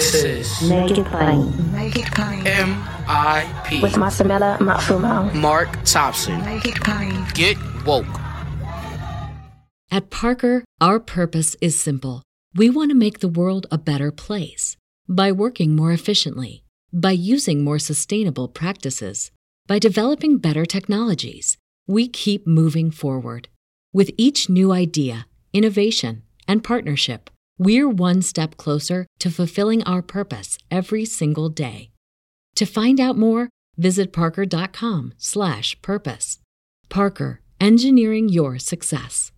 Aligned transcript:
This 0.00 0.24
is 0.24 0.62
Make 0.66 0.96
It 0.96 1.04
Plain 1.08 1.72
Make 1.72 1.96
it 1.98 2.06
plain. 2.12 2.42
MIP. 2.42 3.82
with 3.82 3.92
Masamela 3.96 4.56
Matfumo. 4.56 5.34
Mark 5.34 5.68
Thompson. 5.84 6.42
Make 6.42 6.64
it 6.64 6.76
plain. 6.76 7.26
Get 7.34 7.58
woke. 7.84 8.06
At 9.90 10.08
Parker, 10.08 10.64
our 10.80 11.00
purpose 11.00 11.54
is 11.60 11.78
simple. 11.78 12.22
We 12.54 12.70
want 12.70 12.90
to 12.90 12.94
make 12.94 13.18
the 13.20 13.28
world 13.28 13.66
a 13.70 13.76
better 13.76 14.10
place 14.10 14.78
by 15.06 15.32
working 15.32 15.76
more 15.76 15.92
efficiently, 15.92 16.64
by 16.90 17.10
using 17.10 17.62
more 17.62 17.78
sustainable 17.78 18.48
practices, 18.48 19.30
by 19.66 19.78
developing 19.78 20.38
better 20.38 20.64
technologies. 20.64 21.58
We 21.86 22.08
keep 22.08 22.46
moving 22.46 22.90
forward. 22.90 23.48
With 23.92 24.12
each 24.16 24.48
new 24.48 24.72
idea, 24.72 25.26
innovation, 25.52 26.22
and 26.48 26.64
partnership, 26.64 27.28
we're 27.60 27.88
one 27.88 28.22
step 28.22 28.56
closer 28.56 29.06
to 29.18 29.30
fulfilling 29.30 29.84
our 29.84 30.02
purpose 30.02 30.58
every 30.70 31.04
single 31.04 31.50
day. 31.50 31.90
To 32.56 32.64
find 32.64 32.98
out 32.98 33.16
more, 33.16 33.50
visit 33.76 34.12
parker.com/purpose. 34.12 36.38
Parker, 36.88 37.40
engineering 37.60 38.28
your 38.28 38.58
success. 38.58 39.30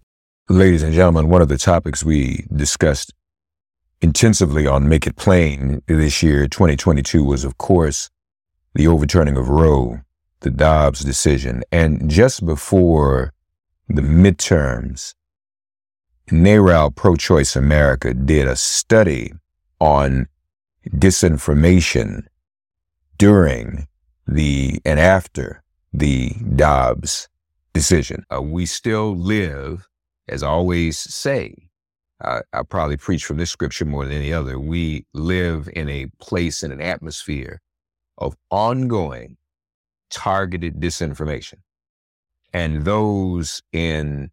Ladies 0.49 0.83
and 0.83 0.95
gentlemen, 0.95 1.29
one 1.29 1.43
of 1.43 1.49
the 1.49 1.59
topics 1.59 2.05
we 2.05 2.47
discussed 2.55 3.13
intensively 4.01 4.67
on 4.67 4.89
Make 4.89 5.07
It 5.07 5.17
Plain 5.17 5.83
this 5.87 6.23
year, 6.23 6.49
2022, 6.49 7.23
was, 7.25 7.45
of 7.45 7.59
course, 7.59 8.09
the 8.75 8.87
overturning 8.87 9.37
of 9.37 9.49
Roe, 9.49 10.01
the 10.41 10.51
Dobbs 10.51 11.01
decision. 11.01 11.63
And 11.71 12.11
just 12.11 12.47
before 12.47 13.33
the 13.89 14.03
midterms, 14.03 15.15
NARAL 16.33 16.95
Pro 16.95 17.17
Choice 17.17 17.55
America 17.55 18.15
did 18.15 18.49
a 18.49 18.57
study 18.57 19.33
on 19.81 20.27
disinformation 20.89 22.25
during 23.19 23.87
the 24.27 24.81
and 24.85 24.99
after 24.99 25.63
the 25.93 26.31
Dobbs 26.57 27.29
decision. 27.75 28.25
Uh, 28.35 28.43
we 28.43 28.67
still 28.67 29.17
live 29.17 29.87
as 30.29 30.43
I 30.43 30.49
always 30.49 30.99
say, 30.99 31.55
I, 32.23 32.41
I 32.53 32.63
probably 32.63 32.97
preach 32.97 33.25
from 33.25 33.37
this 33.37 33.51
scripture 33.51 33.85
more 33.85 34.05
than 34.05 34.15
any 34.15 34.33
other. 34.33 34.59
We 34.59 35.07
live 35.13 35.69
in 35.75 35.89
a 35.89 36.07
place 36.21 36.63
in 36.63 36.73
an 36.73 36.81
atmosphere 36.81 37.61
of 38.19 38.37
ongoing 38.51 39.37
targeted 40.11 40.81
disinformation. 40.81 41.59
And 42.53 42.85
those 42.85 43.63
in 43.73 44.31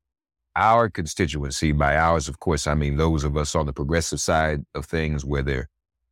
our 0.55 0.89
constituency, 0.89 1.71
by 1.71 1.95
ours, 1.95 2.27
of 2.27 2.39
course, 2.39 2.67
I 2.67 2.73
mean 2.73 2.97
those 2.97 3.23
of 3.23 3.37
us 3.37 3.55
on 3.55 3.65
the 3.65 3.73
progressive 3.73 4.19
side 4.19 4.63
of 4.75 4.85
things, 4.85 5.23
whether 5.23 5.67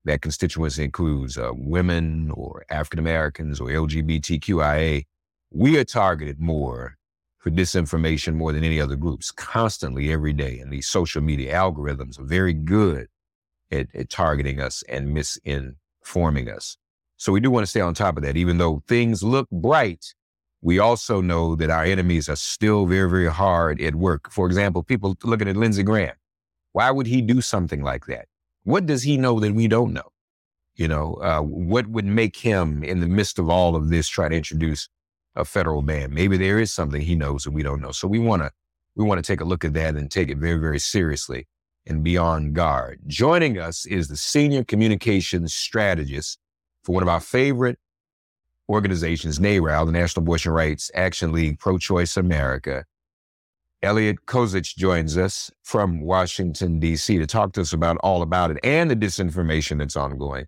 that 0.06 0.22
constituency 0.22 0.84
includes 0.84 1.38
uh, 1.38 1.52
women 1.54 2.32
or 2.34 2.66
African 2.70 3.00
Americans 3.00 3.60
or 3.60 3.68
LGBTQIA, 3.68 5.04
we 5.52 5.78
are 5.78 5.84
targeted 5.84 6.40
more 6.40 6.98
for 7.38 7.52
disinformation 7.52 8.36
more 8.36 8.52
than 8.52 8.64
any 8.64 8.82
other 8.82 8.96
groups 8.96 9.32
constantly 9.32 10.12
every 10.12 10.34
day. 10.34 10.60
And 10.60 10.72
these 10.72 10.88
social 10.88 11.22
media 11.22 11.54
algorithms 11.54 12.20
are 12.20 12.26
very 12.26 12.54
good 12.54 13.08
at, 13.72 13.88
at 13.94 14.10
targeting 14.10 14.60
us 14.60 14.84
and 14.90 15.16
misinforming 15.16 16.54
us. 16.54 16.78
So 17.18 17.32
we 17.32 17.40
do 17.40 17.50
want 17.52 17.64
to 17.64 17.70
stay 17.70 17.82
on 17.82 17.94
top 17.94 18.18
of 18.18 18.24
that. 18.24 18.38
Even 18.38 18.58
though 18.58 18.84
things 18.88 19.24
look 19.24 19.50
bright, 19.50 20.14
we 20.62 20.80
also 20.80 21.22
know 21.22 21.56
that 21.56 21.70
our 21.70 21.84
enemies 21.84 22.28
are 22.30 22.36
still 22.36 22.86
very, 22.86 23.10
very 23.10 23.32
hard 23.32 23.82
at 23.82 23.96
work. 23.96 24.32
For 24.32 24.48
example, 24.48 24.84
people 24.84 25.16
looking 25.24 25.48
at 25.48 25.56
Lindsey 25.56 25.84
Graham. 25.84 26.16
Why 26.74 26.92
would 26.92 27.08
he 27.08 27.22
do 27.22 27.42
something 27.42 27.84
like 27.84 28.06
that? 28.08 28.26
What 28.64 28.86
does 28.86 29.04
he 29.04 29.18
know 29.18 29.40
that 29.40 29.54
we 29.54 29.68
don't 29.68 29.94
know? 29.94 30.10
You 30.76 30.88
know, 30.88 31.16
uh, 31.16 31.42
what 31.42 31.88
would 31.88 32.06
make 32.06 32.38
him, 32.38 32.84
in 32.84 33.00
the 33.00 33.08
midst 33.08 33.40
of 33.40 33.50
all 33.50 33.76
of 33.76 33.90
this, 33.90 34.08
try 34.08 34.30
to 34.30 34.36
introduce 34.36 34.90
a 35.36 35.46
federal 35.46 35.82
ban. 35.82 36.14
Maybe 36.14 36.38
there 36.38 36.60
is 36.60 36.74
something 36.74 37.02
he 37.02 37.16
knows 37.16 37.44
that 37.44 37.52
we 37.52 37.64
don't 37.64 37.82
know. 37.82 37.92
So 37.92 38.08
we 38.08 38.20
want 38.20 38.42
to 38.42 38.52
we 38.96 39.06
want 39.06 39.24
to 39.24 39.32
take 39.32 39.42
a 39.42 39.46
look 39.46 39.64
at 39.64 39.74
that 39.74 39.96
and 39.96 40.10
take 40.10 40.30
it 40.30 40.38
very 40.38 40.60
very 40.60 40.80
seriously 40.80 41.48
and 41.86 42.04
be 42.04 42.18
on 42.18 42.54
guard. 42.54 43.00
Joining 43.08 43.58
us 43.58 43.86
is 43.86 44.08
the 44.08 44.18
senior 44.18 44.64
communications 44.64 45.54
strategist 45.54 46.40
for 46.84 46.94
one 46.94 47.04
of 47.04 47.10
our 47.10 47.20
favorite 47.20 47.80
organizations, 48.70 49.40
NARAL, 49.40 49.86
the 49.86 49.92
National 49.92 50.24
Abortion 50.24 50.52
Rights 50.52 50.92
Action 50.94 51.32
League, 51.32 51.60
Pro 51.60 51.78
Choice 51.78 52.18
America. 52.18 52.86
Elliot 53.84 54.18
Kozich 54.26 54.76
joins 54.76 55.18
us 55.18 55.52
from 55.64 56.02
Washington, 56.02 56.80
D.C. 56.80 57.18
to 57.20 57.28
talk 57.28 57.54
to 57.54 57.62
us 57.62 57.74
about 57.74 57.98
all 57.98 58.22
about 58.22 58.52
it 58.52 58.58
and 58.64 58.90
the 58.90 58.96
disinformation 58.96 59.78
that's 59.78 59.96
ongoing. 59.96 60.46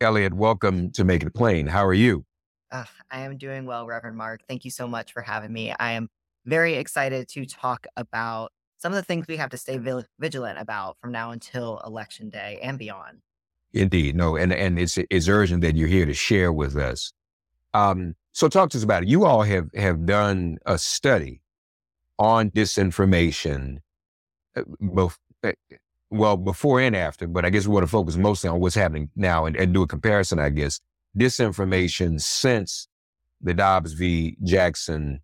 Elliot, 0.00 0.32
welcome 0.32 0.90
to 0.92 1.04
Make 1.04 1.22
It 1.22 1.34
Plain. 1.34 1.66
How 1.66 1.84
are 1.84 1.94
you? 1.94 2.24
Uh, 2.72 2.84
I 3.10 3.20
am 3.20 3.36
doing 3.36 3.66
well, 3.66 3.86
Reverend 3.86 4.16
Mark. 4.16 4.40
Thank 4.48 4.64
you 4.64 4.70
so 4.70 4.88
much 4.88 5.12
for 5.12 5.20
having 5.20 5.52
me. 5.52 5.74
I 5.78 5.92
am 5.92 6.08
very 6.46 6.74
excited 6.74 7.28
to 7.28 7.44
talk 7.44 7.86
about 7.96 8.50
some 8.78 8.92
of 8.92 8.96
the 8.96 9.02
things 9.02 9.26
we 9.28 9.36
have 9.36 9.50
to 9.50 9.58
stay 9.58 9.78
vigilant 10.18 10.58
about 10.58 10.96
from 11.00 11.12
now 11.12 11.32
until 11.32 11.82
election 11.84 12.30
day 12.30 12.58
and 12.62 12.78
beyond. 12.78 13.18
Indeed, 13.72 14.16
no, 14.16 14.36
and 14.36 14.52
and 14.52 14.78
it's 14.78 14.98
it's 14.98 15.28
urgent 15.28 15.60
that 15.62 15.76
you're 15.76 15.86
here 15.86 16.06
to 16.06 16.14
share 16.14 16.52
with 16.52 16.76
us. 16.76 17.12
Um, 17.74 18.14
so 18.32 18.48
talk 18.48 18.70
to 18.70 18.78
us 18.78 18.84
about 18.84 19.02
it. 19.02 19.08
You 19.08 19.24
all 19.24 19.42
have 19.42 19.70
have 19.74 20.06
done 20.06 20.58
a 20.66 20.78
study 20.78 21.40
on 22.18 22.50
disinformation, 22.50 23.78
uh, 24.56 24.62
both 24.80 25.18
uh, 25.42 25.52
well 26.10 26.36
before 26.36 26.80
and 26.80 26.94
after, 26.94 27.26
but 27.26 27.44
I 27.44 27.50
guess 27.50 27.66
we 27.66 27.74
want 27.74 27.84
to 27.84 27.90
focus 27.90 28.16
mostly 28.16 28.50
on 28.50 28.60
what's 28.60 28.74
happening 28.74 29.10
now 29.16 29.46
and, 29.46 29.56
and 29.56 29.72
do 29.72 29.82
a 29.82 29.86
comparison, 29.86 30.38
I 30.38 30.50
guess, 30.50 30.80
disinformation 31.18 32.20
since 32.20 32.88
the 33.40 33.54
Dobbs 33.54 33.94
v. 33.94 34.36
Jackson 34.44 35.20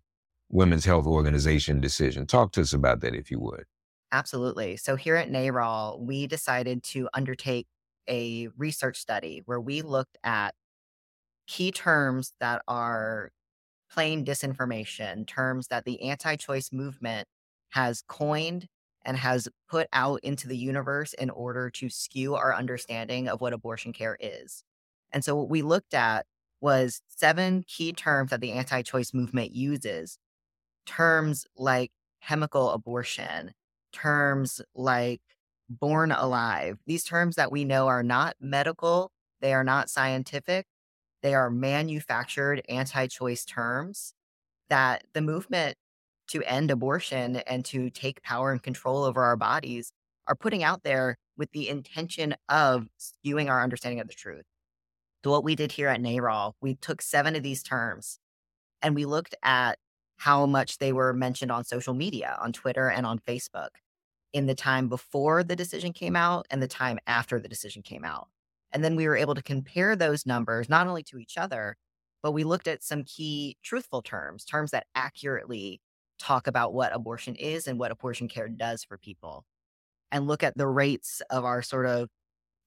Women's 0.49 0.85
Health 0.85 1.05
Organization 1.05 1.79
decision. 1.81 2.25
Talk 2.25 2.51
to 2.53 2.61
us 2.61 2.73
about 2.73 3.01
that, 3.01 3.13
if 3.13 3.29
you 3.29 3.39
would. 3.39 3.65
Absolutely. 4.11 4.77
So 4.77 4.95
here 4.95 5.15
at 5.15 5.29
NARAL, 5.29 5.99
we 5.99 6.27
decided 6.27 6.83
to 6.83 7.09
undertake 7.13 7.67
a 8.09 8.47
research 8.57 8.97
study 8.97 9.43
where 9.45 9.59
we 9.59 9.81
looked 9.81 10.17
at 10.23 10.55
key 11.47 11.71
terms 11.71 12.33
that 12.39 12.61
are 12.67 13.31
plain 13.91 14.25
disinformation, 14.25 15.25
terms 15.27 15.67
that 15.67 15.85
the 15.85 16.01
anti 16.01 16.35
choice 16.35 16.71
movement 16.71 17.27
has 17.69 18.03
coined 18.07 18.67
and 19.05 19.17
has 19.17 19.47
put 19.69 19.87
out 19.93 20.19
into 20.23 20.47
the 20.47 20.57
universe 20.57 21.13
in 21.13 21.29
order 21.29 21.69
to 21.69 21.89
skew 21.89 22.35
our 22.35 22.53
understanding 22.53 23.29
of 23.29 23.41
what 23.41 23.53
abortion 23.53 23.93
care 23.93 24.17
is. 24.19 24.63
And 25.11 25.23
so 25.23 25.35
what 25.35 25.49
we 25.49 25.61
looked 25.61 25.93
at 25.93 26.25
was 26.59 27.01
seven 27.07 27.63
key 27.67 27.93
terms 27.93 28.31
that 28.31 28.41
the 28.41 28.51
anti 28.51 28.81
choice 28.81 29.13
movement 29.13 29.55
uses. 29.55 30.17
Terms 30.85 31.45
like 31.57 31.91
chemical 32.21 32.71
abortion, 32.71 33.53
terms 33.93 34.61
like 34.75 35.21
born 35.69 36.11
alive, 36.11 36.79
these 36.87 37.03
terms 37.03 37.35
that 37.35 37.51
we 37.51 37.65
know 37.65 37.87
are 37.87 38.03
not 38.03 38.35
medical, 38.39 39.11
they 39.41 39.53
are 39.53 39.63
not 39.63 39.89
scientific, 39.89 40.65
they 41.21 41.33
are 41.33 41.49
manufactured 41.49 42.61
anti 42.69 43.07
choice 43.07 43.45
terms 43.45 44.13
that 44.69 45.03
the 45.13 45.21
movement 45.21 45.77
to 46.27 46.43
end 46.43 46.71
abortion 46.71 47.37
and 47.47 47.63
to 47.65 47.89
take 47.89 48.21
power 48.21 48.51
and 48.51 48.61
control 48.61 49.03
over 49.03 49.23
our 49.23 49.37
bodies 49.37 49.91
are 50.27 50.35
putting 50.35 50.63
out 50.63 50.83
there 50.83 51.17
with 51.37 51.51
the 51.51 51.69
intention 51.69 52.35
of 52.49 52.87
skewing 52.99 53.49
our 53.49 53.63
understanding 53.63 53.99
of 53.99 54.07
the 54.07 54.13
truth. 54.13 54.43
So, 55.23 55.31
what 55.31 55.43
we 55.43 55.55
did 55.55 55.71
here 55.71 55.87
at 55.87 56.01
NARAL, 56.01 56.53
we 56.61 56.75
took 56.75 57.01
seven 57.01 57.35
of 57.35 57.43
these 57.43 57.63
terms 57.63 58.19
and 58.81 58.95
we 58.95 59.05
looked 59.05 59.35
at 59.43 59.77
how 60.17 60.45
much 60.45 60.79
they 60.79 60.91
were 60.91 61.13
mentioned 61.13 61.51
on 61.51 61.63
social 61.63 61.93
media, 61.93 62.37
on 62.41 62.51
Twitter 62.51 62.89
and 62.89 63.05
on 63.05 63.19
Facebook 63.19 63.69
in 64.33 64.45
the 64.45 64.55
time 64.55 64.89
before 64.89 65.43
the 65.43 65.55
decision 65.55 65.93
came 65.93 66.15
out 66.15 66.45
and 66.49 66.61
the 66.61 66.67
time 66.67 66.99
after 67.07 67.39
the 67.39 67.47
decision 67.47 67.81
came 67.81 68.03
out. 68.03 68.27
And 68.71 68.83
then 68.83 68.95
we 68.95 69.07
were 69.07 69.15
able 69.17 69.35
to 69.35 69.41
compare 69.43 69.95
those 69.95 70.25
numbers 70.25 70.69
not 70.69 70.87
only 70.87 71.03
to 71.03 71.17
each 71.17 71.37
other, 71.37 71.77
but 72.23 72.31
we 72.33 72.43
looked 72.43 72.67
at 72.67 72.83
some 72.83 73.03
key 73.03 73.57
truthful 73.63 74.01
terms, 74.01 74.45
terms 74.45 74.71
that 74.71 74.87
accurately 74.95 75.81
talk 76.19 76.47
about 76.47 76.73
what 76.73 76.93
abortion 76.95 77.35
is 77.35 77.67
and 77.67 77.79
what 77.79 77.91
abortion 77.91 78.27
care 78.27 78.49
does 78.49 78.83
for 78.83 78.97
people, 78.97 79.45
and 80.11 80.27
look 80.27 80.43
at 80.43 80.57
the 80.57 80.67
rates 80.67 81.21
of 81.29 81.45
our 81.45 81.61
sort 81.61 81.85
of 81.85 82.09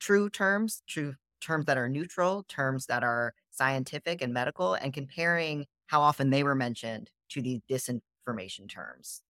true 0.01 0.31
terms, 0.31 0.83
true 0.89 1.15
terms 1.41 1.67
that 1.67 1.79
are 1.79 1.89
neutral, 1.89 2.45
terms 2.45 2.87
that 2.87 3.05
are 3.05 3.35
scientific 3.51 4.23
and 4.23 4.35
medical, 4.35 4.75
and 4.75 4.95
comparing 4.95 5.67
how 5.89 6.01
often 6.03 6.31
they 6.31 6.43
were 6.45 6.55
mentioned 6.57 7.11
to 7.31 7.43
these 7.43 7.61
disinformation 7.71 8.69
terms. 8.71 9.23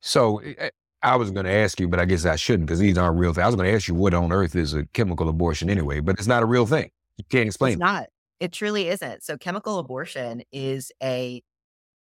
So 0.00 0.38
eh, 0.38 0.70
I 1.04 1.16
was 1.16 1.30
going 1.30 1.46
to 1.46 1.52
ask 1.52 1.78
you, 1.78 1.88
but 1.88 2.00
I 2.00 2.06
guess 2.06 2.24
I 2.24 2.36
shouldn't 2.36 2.66
because 2.66 2.78
these 2.80 2.98
aren't 2.98 3.18
real 3.18 3.32
things. 3.32 3.44
I 3.44 3.46
was 3.46 3.56
going 3.56 3.68
to 3.68 3.74
ask 3.74 3.88
you 3.88 3.94
what 3.94 4.14
on 4.14 4.32
earth 4.32 4.56
is 4.56 4.74
a 4.74 4.86
chemical 4.86 5.28
abortion 5.28 5.70
anyway, 5.70 6.00
but 6.00 6.18
it's 6.18 6.26
not 6.26 6.42
a 6.42 6.46
real 6.46 6.66
thing. 6.66 6.90
You 7.18 7.24
can't 7.30 7.46
explain 7.46 7.74
It's 7.74 7.80
it. 7.80 7.80
not. 7.80 8.08
It 8.40 8.52
truly 8.52 8.88
isn't. 8.88 9.22
So, 9.22 9.36
chemical 9.38 9.78
abortion 9.78 10.42
is 10.52 10.92
a 11.02 11.42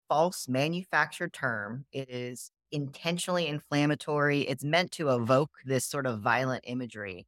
false 0.09 0.47
manufactured 0.47 1.33
term. 1.33 1.85
It 1.91 2.09
is 2.09 2.51
intentionally 2.71 3.47
inflammatory. 3.47 4.41
It's 4.41 4.63
meant 4.63 4.91
to 4.93 5.09
evoke 5.09 5.51
this 5.65 5.85
sort 5.85 6.05
of 6.05 6.21
violent 6.21 6.63
imagery. 6.67 7.27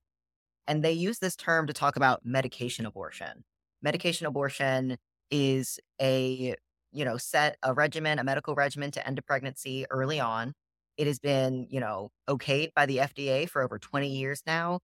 And 0.68 0.84
they 0.84 0.94
use 0.94 1.20
this 1.20 1.36
term 1.36 1.68
to 1.68 1.74
talk 1.74 1.96
about 1.96 2.26
medication 2.26 2.86
abortion. 2.86 3.44
Medication 3.82 4.28
abortion 4.28 4.98
is 5.32 5.80
a, 6.02 6.56
you 6.92 7.06
know, 7.06 7.18
set 7.18 7.58
a 7.64 7.74
regimen, 7.74 8.20
a 8.20 8.24
medical 8.24 8.56
regimen 8.56 8.92
to 8.92 9.08
end 9.08 9.20
a 9.20 9.22
pregnancy 9.22 9.86
early 9.90 10.20
on. 10.20 10.54
It 10.98 11.08
has 11.08 11.20
been, 11.20 11.68
you 11.70 11.80
know, 11.80 12.12
okayed 12.30 12.74
by 12.76 12.86
the 12.86 12.98
FDA 12.98 13.50
for 13.50 13.62
over 13.62 13.80
20 13.80 14.10
years 14.10 14.42
now. 14.46 14.80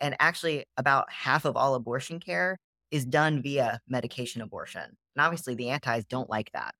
And 0.00 0.16
actually, 0.20 0.64
about 0.76 1.10
half 1.10 1.44
of 1.44 1.56
all 1.56 1.74
abortion 1.74 2.20
care 2.20 2.58
is 2.90 3.04
done 3.06 3.42
via 3.42 3.80
medication 3.88 4.42
abortion. 4.42 4.82
And 4.82 5.24
obviously, 5.24 5.54
the 5.54 5.70
antis 5.70 6.04
don't 6.04 6.28
like 6.30 6.50
that. 6.52 6.74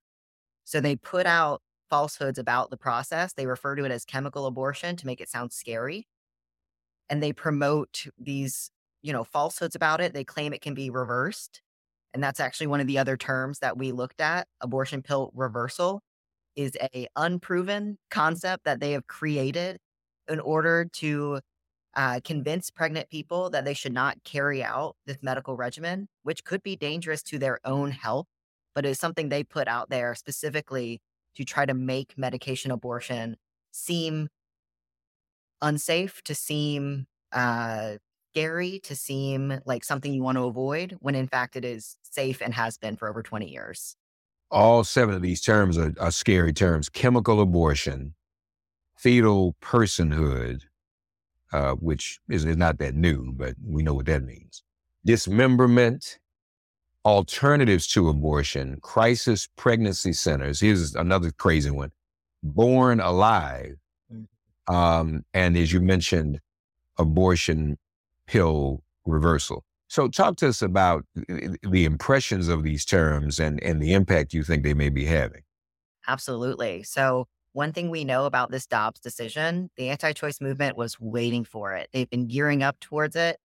So 0.65 0.81
they 0.81 0.97
put 0.97 1.27
out 1.27 1.63
falsehoods 1.91 2.39
about 2.39 2.71
the 2.71 2.77
process. 2.77 3.33
They 3.35 3.47
refer 3.47 3.77
to 3.77 3.85
it 3.85 3.93
as 3.93 4.05
chemical 4.05 4.47
abortion 4.47 4.97
to 4.97 5.07
make 5.07 5.21
it 5.21 5.29
sound 5.29 5.53
scary. 5.53 6.07
And 7.11 7.23
they 7.23 7.33
promote 7.33 8.07
these, 8.19 8.71
you 9.03 9.13
know, 9.13 9.25
falsehoods 9.25 9.75
about 9.75 10.01
it. 10.01 10.15
They 10.15 10.25
claim 10.25 10.53
it 10.53 10.63
can 10.63 10.75
be 10.75 10.91
reversed. 10.91 11.61
And 12.15 12.23
that's 12.23 12.41
actually 12.41 12.69
one 12.69 12.81
of 12.81 12.87
the 12.87 12.99
other 12.99 13.17
terms 13.17 13.59
that 13.61 13.77
we 13.79 13.93
looked 13.93 14.21
at. 14.21 14.49
Abortion 14.61 15.03
pill 15.03 15.31
reversal 15.35 16.03
is 16.57 16.73
a 16.95 17.07
unproven 17.17 17.99
concept 18.11 18.65
that 18.65 18.81
they 18.81 18.93
have 18.93 19.07
created 19.07 19.79
in 20.29 20.41
order 20.41 20.87
to 20.93 21.41
uh, 21.95 22.21
convince 22.25 22.71
pregnant 22.71 23.11
people 23.11 23.51
that 23.51 23.65
they 23.65 23.75
should 23.75 23.93
not 23.93 24.17
carry 24.25 24.63
out 24.65 24.97
this 25.07 25.19
medical 25.23 25.57
regimen, 25.57 26.09
which 26.23 26.45
could 26.45 26.63
be 26.63 26.77
dangerous 26.77 27.23
to 27.23 27.39
their 27.39 27.59
own 27.65 27.91
health, 27.91 28.27
but 28.75 28.87
is 28.87 28.99
something 28.99 29.29
they 29.29 29.45
put 29.45 29.69
out 29.69 29.91
there 29.91 30.15
specifically 30.15 31.01
to 31.37 31.45
try 31.45 31.67
to 31.67 31.75
make 31.75 32.15
medication 32.17 32.71
abortion 32.71 33.37
seem 33.73 34.29
unsafe, 35.61 36.23
to 36.25 36.35
seem 36.35 37.07
uh, 37.33 37.95
scary, 38.33 38.81
to 38.81 38.97
seem 38.97 39.61
like 39.65 39.85
something 39.85 40.13
you 40.13 40.23
want 40.23 40.39
to 40.39 40.45
avoid, 40.45 40.97
when 41.01 41.15
in 41.15 41.29
fact 41.29 41.57
it 41.57 41.65
is 41.65 41.97
safe 42.03 42.41
and 42.43 42.55
has 42.55 42.79
been 42.79 42.97
for 42.97 43.09
over 43.09 43.23
20 43.23 43.49
years. 43.51 43.97
All 44.53 44.85
seven 44.85 45.15
of 45.15 45.23
these 45.23 45.41
terms 45.41 45.79
are, 45.79 45.95
are 45.99 46.11
scary 46.13 46.53
terms 46.53 46.89
chemical 46.89 47.41
abortion, 47.41 48.15
fetal 48.95 49.57
personhood, 49.63 50.61
uh, 51.53 51.73
which 51.73 52.21
is, 52.29 52.45
is 52.45 52.57
not 52.57 52.79
that 52.79 52.95
new, 52.95 53.33
but 53.33 53.55
we 53.65 53.83
know 53.83 53.95
what 53.95 54.07
that 54.07 54.23
means. 54.23 54.63
Dismemberment, 55.05 56.19
alternatives 57.05 57.87
to 57.89 58.09
abortion, 58.09 58.79
crisis 58.83 59.49
pregnancy 59.57 60.13
centers. 60.13 60.61
Here's 60.61 60.95
another 60.95 61.31
crazy 61.31 61.71
one 61.71 61.91
born 62.43 63.01
alive. 63.01 63.77
Mm-hmm. 64.13 64.75
Um, 64.75 65.25
and 65.33 65.57
as 65.57 65.73
you 65.73 65.81
mentioned, 65.81 66.41
abortion 66.99 67.79
pill 68.27 68.83
reversal. 69.07 69.65
So, 69.93 70.09
talk 70.09 70.37
to 70.37 70.49
us 70.49 70.63
about 70.63 71.05
the 71.15 71.85
impressions 71.85 72.49
of 72.49 72.63
these 72.63 72.83
terms 72.83 73.39
and, 73.39 73.63
and 73.63 73.79
the 73.79 73.93
impact 73.93 74.33
you 74.33 74.43
think 74.43 74.63
they 74.63 74.73
may 74.73 74.89
be 74.89 75.05
having. 75.05 75.43
Absolutely. 76.09 76.83
So, 76.83 77.27
one 77.53 77.75
thing 77.75 77.91
we 77.91 78.03
know 78.03 78.25
about 78.25 78.51
this 78.51 78.67
Dobbs 78.67 79.01
decision, 79.01 79.69
the 79.77 79.91
anti 79.91 80.15
choice 80.15 80.41
movement 80.41 80.79
was 80.79 80.99
waiting 80.99 81.45
for 81.45 81.75
it. 81.75 81.91
They've 81.93 82.09
been 82.09 82.27
gearing 82.27 82.63
up 82.63 82.81
towards 82.81 83.17
it. 83.17 83.37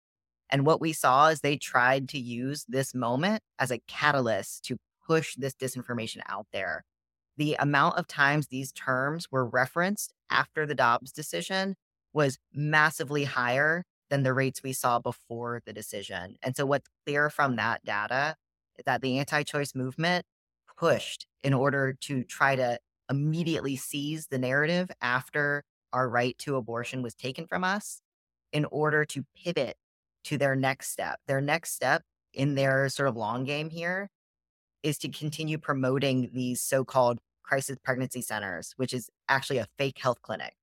And 0.49 0.65
what 0.65 0.81
we 0.81 0.93
saw 0.93 1.27
is 1.31 1.41
they 1.41 1.57
tried 1.57 2.09
to 2.11 2.19
use 2.21 2.65
this 2.69 2.95
moment 2.95 3.43
as 3.59 3.73
a 3.73 3.81
catalyst 3.89 4.63
to 4.67 4.77
push 5.05 5.35
this 5.35 5.57
disinformation 5.57 6.21
out 6.29 6.47
there. 6.53 6.85
The 7.37 7.57
amount 7.59 7.99
of 7.99 8.07
times 8.07 8.47
these 8.47 8.71
terms 8.71 9.27
were 9.33 9.45
referenced 9.45 10.13
after 10.31 10.65
the 10.65 10.77
Dobbs 10.77 11.11
decision 11.11 11.75
was 12.13 12.39
massively 12.55 13.25
higher 13.25 13.83
than 14.11 14.23
the 14.23 14.32
rates 14.32 14.62
we 14.62 14.73
saw 14.73 14.99
before 14.99 15.61
the 15.67 15.73
decision. 15.73 16.37
And 16.43 16.56
so, 16.56 16.67
what's 16.67 16.88
clear 17.05 17.31
from 17.31 17.56
that 17.56 17.85
data 17.85 18.37
is 18.79 18.85
that 18.85 19.03
the 19.03 19.19
anti 19.19 19.43
choice 19.43 19.75
movement 19.75 20.25
pushed 20.79 21.26
in 21.43 21.55
order 21.55 21.94
to 22.03 22.23
try 22.25 22.56
to 22.56 22.79
immediately 23.11 23.76
seize 23.76 24.26
the 24.26 24.38
narrative 24.38 24.91
after 25.00 25.64
our 25.93 26.08
right 26.08 26.37
to 26.38 26.56
abortion 26.56 27.03
was 27.03 27.14
taken 27.14 27.47
from 27.47 27.64
us 27.64 28.00
in 28.53 28.64
order 28.67 29.05
to 29.05 29.25
pivot 29.37 29.76
to 30.25 30.37
their 30.37 30.56
next 30.56 30.91
step. 30.91 31.19
Their 31.26 31.41
next 31.41 31.73
step 31.73 32.02
in 32.35 32.55
their 32.55 32.88
sort 32.88 33.09
of 33.09 33.17
long 33.17 33.44
game 33.44 33.70
here 33.70 34.11
is 34.82 34.99
to 34.99 35.09
continue 35.09 35.59
promoting 35.59 36.31
these 36.32 36.61
so 36.61 36.85
called 36.85 37.19
crisis 37.43 37.76
pregnancy 37.82 38.20
centers, 38.20 38.73
which 38.76 38.93
is 38.93 39.09
actually 39.29 39.59
a 39.59 39.67
fake 39.79 39.99
health 39.99 40.20
clinic. 40.23 40.55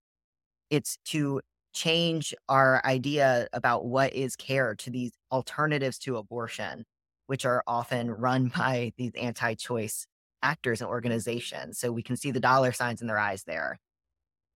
It's 0.70 0.98
to 1.06 1.42
change 1.74 2.34
our 2.48 2.82
idea 2.86 3.48
about 3.54 3.86
what 3.86 4.14
is 4.14 4.36
care 4.36 4.76
to 4.76 4.90
these 4.90 5.12
alternatives 5.32 5.98
to 6.00 6.18
abortion, 6.18 6.86
which 7.28 7.46
are 7.46 7.64
often 7.68 8.12
run 8.12 8.48
by 8.58 8.94
these 8.98 9.12
anti 9.16 9.56
choice 9.56 10.08
actors 10.42 10.82
and 10.82 10.90
organizations. 10.90 11.80
So 11.80 11.92
we 11.92 12.04
can 12.04 12.18
see 12.18 12.32
the 12.32 12.40
dollar 12.40 12.72
signs 12.72 13.02
in 13.02 13.08
their 13.08 13.20
eyes 13.20 13.44
there. 13.44 13.80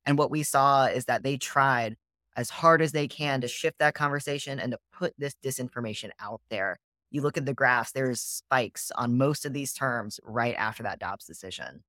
And 0.06 0.18
what 0.18 0.32
we 0.32 0.44
saw 0.44 0.86
is 0.86 1.06
that 1.06 1.24
they 1.24 1.38
tried 1.38 1.96
as 2.36 2.50
hard 2.50 2.82
as 2.82 2.92
they 2.92 3.08
can 3.08 3.42
to 3.42 3.48
shift 3.48 3.80
that 3.80 3.96
conversation 3.96 4.60
and 4.60 4.72
to 4.72 4.80
put 4.94 5.14
this 5.18 5.36
disinformation 5.44 6.12
out 6.20 6.42
there. 6.50 6.78
You 7.10 7.22
look 7.22 7.38
at 7.38 7.46
the 7.46 7.54
graphs, 7.54 7.94
there's 7.94 8.22
spikes 8.22 8.92
on 8.92 9.18
most 9.18 9.46
of 9.46 9.54
these 9.54 9.74
terms 9.74 10.20
right 10.24 10.56
after 10.56 10.84
that 10.84 11.00
Dobbs 11.00 11.26
decision. 11.26 11.84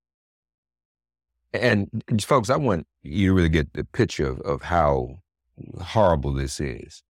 And 1.53 1.89
folks, 2.21 2.51
I 2.51 2.57
want 2.57 2.87
you 3.03 3.29
to 3.29 3.35
really 3.35 3.49
get 3.49 3.73
the 3.73 3.85
picture 3.85 4.29
of, 4.29 4.41
of 4.41 4.63
how 4.63 5.21
horrible 5.81 6.33
this 6.33 6.61
is. 6.61 7.03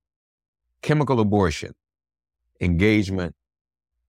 Chemical 0.82 1.18
abortion, 1.20 1.74
engagement 2.60 3.34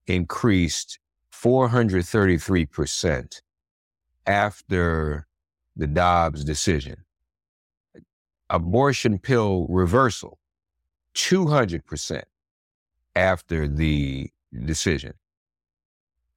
increased 0.06 0.98
433% 1.32 3.40
after 4.26 5.26
the 5.76 5.86
Dobbs 5.86 6.44
decision 6.44 7.04
abortion 8.50 9.18
pill 9.18 9.66
reversal 9.68 10.38
200% 11.14 12.22
after 13.14 13.68
the 13.68 14.28
decision. 14.64 15.14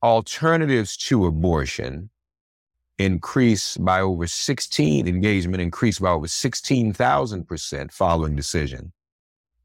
Alternatives 0.01 0.95
to 0.95 1.25
abortion 1.25 2.09
increase 2.99 3.77
by 3.77 4.01
over 4.01 4.27
16, 4.27 5.07
engagement 5.07 5.61
increased 5.61 6.01
by 6.01 6.09
over 6.09 6.27
16,000% 6.27 7.91
following 7.91 8.35
decision. 8.35 8.91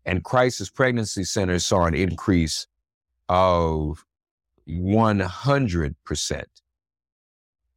And 0.04 0.24
crisis 0.24 0.70
pregnancy 0.70 1.24
centers 1.24 1.66
saw 1.66 1.84
an 1.84 1.94
increase 1.94 2.66
of 3.28 4.04
100%. 4.68 6.44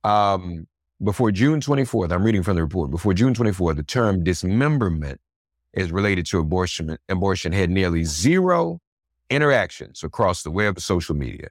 Um, 0.04 0.68
before 1.04 1.32
June 1.32 1.60
24th, 1.60 2.12
I'm 2.12 2.24
reading 2.24 2.44
from 2.44 2.56
the 2.56 2.64
report, 2.64 2.92
before 2.92 3.14
June 3.14 3.34
24th, 3.34 3.76
the 3.76 3.84
term 3.84 4.24
dismemberment 4.24 5.20
is 5.74 5.92
related 5.92 6.26
to 6.28 6.40
abortion. 6.40 6.98
Abortion 7.10 7.52
had 7.52 7.70
nearly 7.70 8.04
zero 8.04 8.80
interactions 9.30 10.04
across 10.04 10.44
the 10.44 10.52
web 10.52 10.80
social 10.80 11.16
media. 11.16 11.50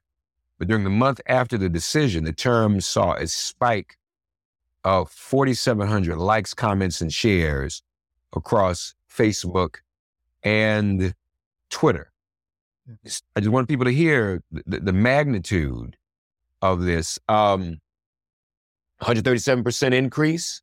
But 0.60 0.68
during 0.68 0.84
the 0.84 0.90
month 0.90 1.22
after 1.26 1.56
the 1.56 1.70
decision, 1.70 2.24
the 2.24 2.34
term 2.34 2.82
saw 2.82 3.14
a 3.14 3.26
spike 3.26 3.96
of 4.84 5.10
4,700 5.10 6.18
likes, 6.18 6.52
comments, 6.52 7.00
and 7.00 7.10
shares 7.10 7.82
across 8.36 8.94
Facebook 9.10 9.76
and 10.42 11.14
Twitter. 11.70 12.12
I 13.34 13.40
just 13.40 13.48
want 13.48 13.68
people 13.68 13.86
to 13.86 13.90
hear 13.90 14.42
the, 14.52 14.80
the 14.80 14.92
magnitude 14.92 15.96
of 16.60 16.82
this. 16.82 17.18
Um, 17.26 17.78
137% 19.00 19.94
increase 19.94 20.60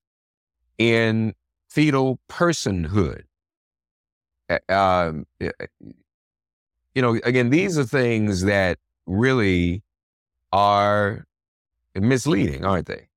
in 0.78 1.34
fetal 1.72 2.20
personhood. 2.30 3.24
Um, 4.70 5.26
you 5.40 7.02
know, 7.02 7.20
again, 7.24 7.50
these 7.50 7.80
are 7.80 7.84
things 7.84 8.44
that 8.44 8.78
really 9.08 9.82
are 10.52 11.26
misleading, 11.96 12.66
aren't 12.66 12.88
they? 12.88 13.10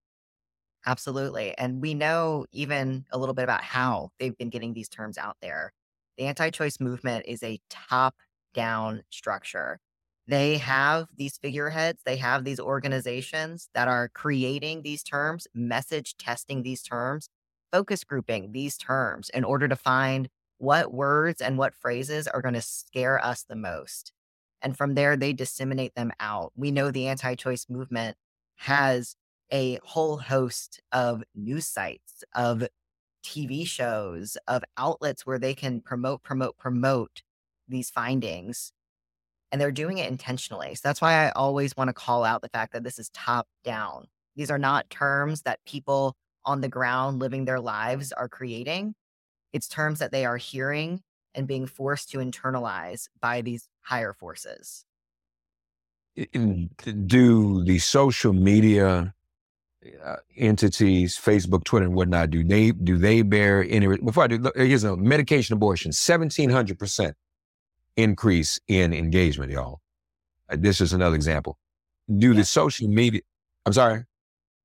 Absolutely. 0.86 1.56
And 1.58 1.82
we 1.82 1.94
know 1.94 2.46
even 2.52 3.04
a 3.10 3.18
little 3.18 3.34
bit 3.34 3.44
about 3.44 3.62
how 3.62 4.10
they've 4.18 4.36
been 4.36 4.50
getting 4.50 4.72
these 4.72 4.88
terms 4.88 5.18
out 5.18 5.36
there. 5.42 5.72
The 6.16 6.24
anti 6.24 6.50
choice 6.50 6.80
movement 6.80 7.26
is 7.26 7.42
a 7.42 7.60
top 7.68 8.16
down 8.54 9.02
structure 9.10 9.78
they 10.26 10.58
have 10.58 11.08
these 11.16 11.38
figureheads, 11.38 12.02
they 12.04 12.16
have 12.18 12.44
these 12.44 12.60
organizations 12.60 13.68
that 13.74 13.88
are 13.88 14.08
creating 14.10 14.82
these 14.82 15.02
terms, 15.02 15.48
message 15.54 16.16
testing 16.18 16.62
these 16.62 16.84
terms, 16.84 17.28
focus 17.72 18.04
grouping 18.04 18.52
these 18.52 18.78
terms 18.78 19.28
in 19.30 19.42
order 19.42 19.66
to 19.66 19.74
find 19.74 20.28
what 20.58 20.92
words 20.92 21.40
and 21.40 21.58
what 21.58 21.74
phrases 21.74 22.28
are 22.28 22.42
going 22.42 22.54
to 22.54 22.62
scare 22.62 23.18
us 23.24 23.42
the 23.42 23.56
most. 23.56 24.12
And 24.62 24.76
from 24.76 24.94
there, 24.94 25.16
they 25.16 25.32
disseminate 25.32 25.94
them 25.94 26.12
out. 26.20 26.52
We 26.56 26.70
know 26.70 26.90
the 26.90 27.08
anti 27.08 27.34
choice 27.34 27.66
movement 27.68 28.16
has 28.56 29.16
a 29.52 29.78
whole 29.82 30.18
host 30.18 30.80
of 30.92 31.22
news 31.34 31.66
sites, 31.66 32.22
of 32.34 32.68
TV 33.24 33.66
shows, 33.66 34.36
of 34.46 34.62
outlets 34.76 35.26
where 35.26 35.38
they 35.38 35.54
can 35.54 35.80
promote, 35.80 36.22
promote, 36.22 36.56
promote 36.58 37.22
these 37.68 37.90
findings 37.90 38.72
and 39.52 39.60
they're 39.60 39.72
doing 39.72 39.98
it 39.98 40.08
intentionally. 40.08 40.74
So 40.74 40.82
that's 40.84 41.00
why 41.00 41.26
I 41.26 41.30
always 41.30 41.76
want 41.76 41.88
to 41.88 41.94
call 41.94 42.24
out 42.24 42.42
the 42.42 42.48
fact 42.48 42.72
that 42.72 42.84
this 42.84 42.98
is 42.98 43.10
top 43.10 43.46
down. 43.64 44.06
These 44.36 44.50
are 44.50 44.58
not 44.58 44.90
terms 44.90 45.42
that 45.42 45.64
people 45.66 46.14
on 46.44 46.60
the 46.60 46.68
ground 46.68 47.18
living 47.18 47.44
their 47.44 47.60
lives 47.60 48.12
are 48.12 48.28
creating. 48.28 48.94
It's 49.52 49.68
terms 49.68 49.98
that 49.98 50.12
they 50.12 50.24
are 50.24 50.36
hearing 50.36 51.00
and 51.34 51.46
being 51.46 51.66
forced 51.66 52.10
to 52.10 52.18
internalize 52.18 53.08
by 53.20 53.40
these 53.40 53.68
higher 53.82 54.12
forces. 54.12 54.84
Do 56.34 57.64
the 57.64 57.78
social 57.78 58.32
media 58.32 59.14
uh, 60.04 60.16
entities, 60.36 61.18
Facebook, 61.18 61.64
Twitter, 61.64 61.86
and 61.86 61.94
whatnot, 61.94 62.30
do 62.30 62.44
they 62.44 62.72
do 62.72 62.98
they 62.98 63.22
bear 63.22 63.64
any? 63.68 63.86
Before 63.86 64.24
I 64.24 64.26
do, 64.26 64.50
here's 64.54 64.84
a 64.84 64.96
medication 64.96 65.54
abortion, 65.54 65.92
seventeen 65.92 66.50
hundred 66.50 66.78
percent 66.78 67.16
increase 67.96 68.60
in 68.68 68.92
engagement, 68.92 69.52
y'all. 69.52 69.80
Uh, 70.50 70.56
this 70.58 70.80
is 70.80 70.92
another 70.92 71.14
example. 71.14 71.58
Do 72.18 72.32
yeah. 72.32 72.38
the 72.38 72.44
social 72.44 72.88
media? 72.88 73.22
I'm 73.64 73.72
sorry. 73.72 74.04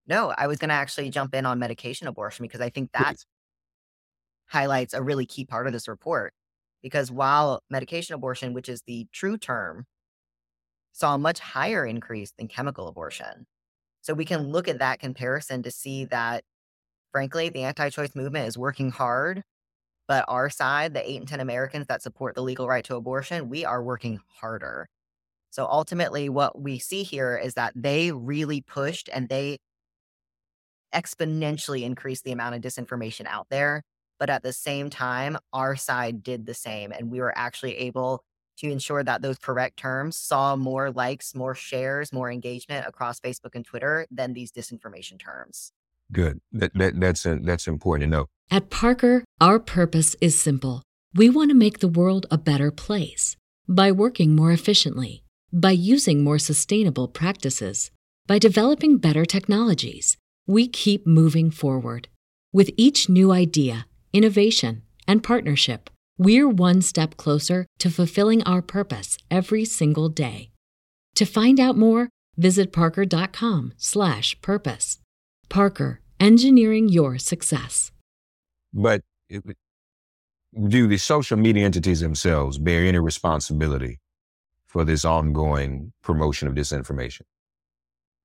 No, 0.08 0.34
I 0.38 0.48
was 0.48 0.58
going 0.58 0.70
to 0.70 0.76
actually 0.76 1.10
jump 1.10 1.34
in 1.34 1.46
on 1.46 1.60
medication 1.60 2.08
abortion 2.08 2.44
because 2.44 2.62
I 2.62 2.70
think 2.70 2.92
that 2.92 3.16
Please. 3.16 3.26
highlights 4.48 4.94
a 4.94 5.02
really 5.02 5.26
key 5.26 5.46
part 5.46 5.66
of 5.66 5.74
this 5.74 5.88
report. 5.88 6.34
Because 6.86 7.12
while 7.12 7.64
medication 7.68 8.14
abortion, 8.14 8.54
which 8.54 8.70
is 8.70 8.84
the 8.86 9.08
true 9.12 9.40
term, 9.40 9.88
saw 10.92 11.16
a 11.16 11.18
much 11.18 11.40
higher 11.40 11.84
increase 11.84 12.32
than 12.38 12.48
chemical 12.48 12.88
abortion. 12.88 13.48
So 14.02 14.14
we 14.14 14.24
can 14.24 14.50
look 14.50 14.68
at 14.68 14.78
that 14.78 15.00
comparison 15.00 15.64
to 15.64 15.72
see 15.72 16.06
that, 16.06 16.44
frankly, 17.12 17.50
the 17.50 17.64
anti 17.64 17.90
choice 17.90 18.14
movement 18.14 18.48
is 18.48 18.56
working 18.56 18.92
hard. 18.92 19.42
But 20.08 20.26
our 20.28 20.48
side, 20.52 20.94
the 20.94 21.10
eight 21.10 21.22
in 21.22 21.26
10 21.26 21.40
Americans 21.40 21.88
that 21.88 22.04
support 22.04 22.36
the 22.36 22.44
legal 22.44 22.68
right 22.68 22.86
to 22.86 22.96
abortion, 22.98 23.50
we 23.50 23.66
are 23.66 23.82
working 23.82 24.20
harder. 24.40 24.86
So 25.50 25.66
ultimately, 25.66 26.30
what 26.30 26.62
we 26.62 26.78
see 26.78 27.02
here 27.02 27.36
is 27.36 27.56
that 27.56 27.74
they 27.76 28.12
really 28.12 28.62
pushed 28.62 29.10
and 29.12 29.28
they 29.28 29.58
exponentially 30.94 31.82
increased 31.82 32.26
the 32.26 32.32
amount 32.32 32.54
of 32.54 32.62
disinformation 32.62 33.26
out 33.26 33.48
there. 33.50 33.82
But 34.20 34.30
at 34.30 34.44
the 34.44 34.54
same 34.54 34.90
time, 34.90 35.38
our 35.52 35.76
side 35.76 36.24
did 36.24 36.46
the 36.46 36.54
same. 36.54 36.92
And 36.92 37.12
we 37.12 37.20
were 37.20 37.38
actually 37.38 37.78
able 37.78 38.24
to 38.58 38.72
ensure 38.72 39.04
that 39.04 39.22
those 39.22 39.38
correct 39.38 39.78
terms 39.78 40.18
saw 40.18 40.56
more 40.56 40.92
likes, 40.92 41.36
more 41.36 41.56
shares, 41.56 42.14
more 42.14 42.32
engagement 42.32 42.88
across 42.88 43.20
Facebook 43.20 43.54
and 43.54 43.66
Twitter 43.66 44.08
than 44.10 44.34
these 44.34 44.52
disinformation 44.52 45.20
terms. 45.20 45.74
Good. 46.12 46.40
That, 46.54 46.74
that, 46.76 47.00
that's, 47.00 47.26
a, 47.26 47.36
that's 47.36 47.68
important 47.68 48.10
to 48.10 48.18
know. 48.18 48.26
At 48.50 48.70
Parker, 48.70 49.24
our 49.42 49.60
purpose 49.60 50.16
is 50.22 50.40
simple. 50.40 50.84
We 51.14 51.30
want 51.30 51.50
to 51.50 51.56
make 51.56 51.80
the 51.80 51.88
world 51.88 52.26
a 52.30 52.38
better 52.38 52.72
place 52.72 53.36
by 53.68 53.92
working 53.92 54.36
more 54.36 54.52
efficiently, 54.52 55.24
by 55.52 55.72
using 55.72 56.24
more 56.24 56.40
sustainable 56.40 57.08
practices, 57.08 57.92
by 58.28 58.40
developing 58.40 58.98
better 58.98 59.26
technologies 59.26 60.18
we 60.48 60.68
keep 60.68 61.08
moving 61.08 61.50
forward. 61.50 62.08
With 62.54 62.70
each 62.78 63.10
new 63.10 63.32
idea, 63.32 63.88
innovation, 64.16 64.82
and 65.08 65.22
partnership, 65.22 65.92
we're 66.18 66.48
one 66.48 66.82
step 66.82 67.18
closer 67.18 67.66
to 67.80 67.92
fulfilling 67.92 68.42
our 68.44 68.62
purpose 68.62 69.18
every 69.30 69.66
single 69.66 70.08
day. 70.08 70.52
To 71.16 71.26
find 71.26 71.60
out 71.60 71.76
more, 71.78 72.08
visit 72.38 72.72
parker.com/purpose. 72.72 75.00
Parker, 75.50 76.00
engineering 76.20 76.90
your 76.90 77.18
success. 77.18 77.92
But 78.74 79.02
do 80.70 80.88
the 80.88 80.98
social 80.98 81.38
media 81.38 81.66
entities 81.66 82.00
themselves 82.00 82.58
bear 82.58 82.86
any 82.86 83.00
responsibility 83.00 84.00
for 84.66 84.86
this 84.86 85.06
ongoing 85.06 85.92
promotion 86.02 86.48
of 86.48 86.54
disinformation? 86.54 87.24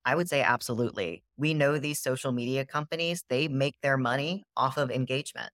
I 0.05 0.15
would 0.15 0.29
say 0.29 0.43
absolutely. 0.43 1.25
We 1.37 1.55
know 1.55 1.79
these 1.79 2.01
social 2.01 2.33
media 2.33 2.65
companies, 2.65 3.25
they 3.29 3.49
make 3.49 3.75
their 3.83 3.97
money 3.97 4.45
off 4.57 4.79
of 4.79 4.91
engagement. 4.91 5.51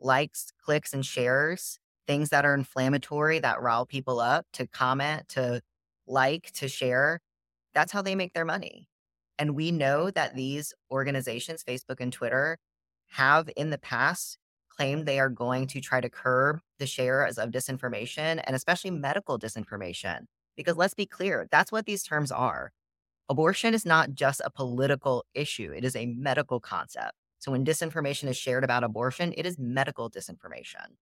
Likes, 0.00 0.52
clicks, 0.64 0.92
and 0.92 1.04
shares, 1.04 1.78
things 2.06 2.30
that 2.30 2.44
are 2.44 2.54
inflammatory 2.54 3.38
that 3.38 3.60
rile 3.60 3.86
people 3.86 4.18
up 4.18 4.46
to 4.54 4.66
comment, 4.66 5.28
to 5.28 5.60
like, 6.06 6.50
to 6.52 6.68
share. 6.68 7.20
That's 7.74 7.92
how 7.92 8.02
they 8.02 8.14
make 8.14 8.32
their 8.32 8.44
money. 8.44 8.88
And 9.38 9.54
we 9.54 9.70
know 9.70 10.10
that 10.10 10.34
these 10.34 10.74
organizations, 10.90 11.62
Facebook 11.62 12.00
and 12.00 12.12
Twitter, 12.12 12.58
have 13.10 13.48
in 13.56 13.70
the 13.70 13.78
past 13.78 14.38
claimed 14.68 15.06
they 15.06 15.20
are 15.20 15.28
going 15.28 15.66
to 15.68 15.80
try 15.80 16.00
to 16.00 16.10
curb 16.10 16.60
the 16.78 16.86
shares 16.86 17.38
of 17.38 17.50
disinformation 17.50 18.42
and 18.44 18.56
especially 18.56 18.90
medical 18.90 19.38
disinformation. 19.38 20.24
Because 20.56 20.76
let's 20.76 20.94
be 20.94 21.06
clear, 21.06 21.46
that's 21.50 21.72
what 21.72 21.86
these 21.86 22.02
terms 22.02 22.32
are 22.32 22.72
abortion 23.30 23.74
is 23.74 23.86
not 23.86 24.12
just 24.12 24.42
a 24.44 24.50
political 24.50 25.24
issue, 25.34 25.72
it 25.72 25.84
is 25.84 25.94
a 25.94 26.06
medical 26.06 26.58
concept. 26.60 27.12
So 27.40 27.50
when 27.50 27.64
disinformation 27.64 28.28
is 28.28 28.36
shared 28.36 28.64
about 28.64 28.84
abortion, 28.84 29.34
it 29.36 29.46
is 29.46 29.58
medical 29.58 30.10
disinformation. 30.10 30.96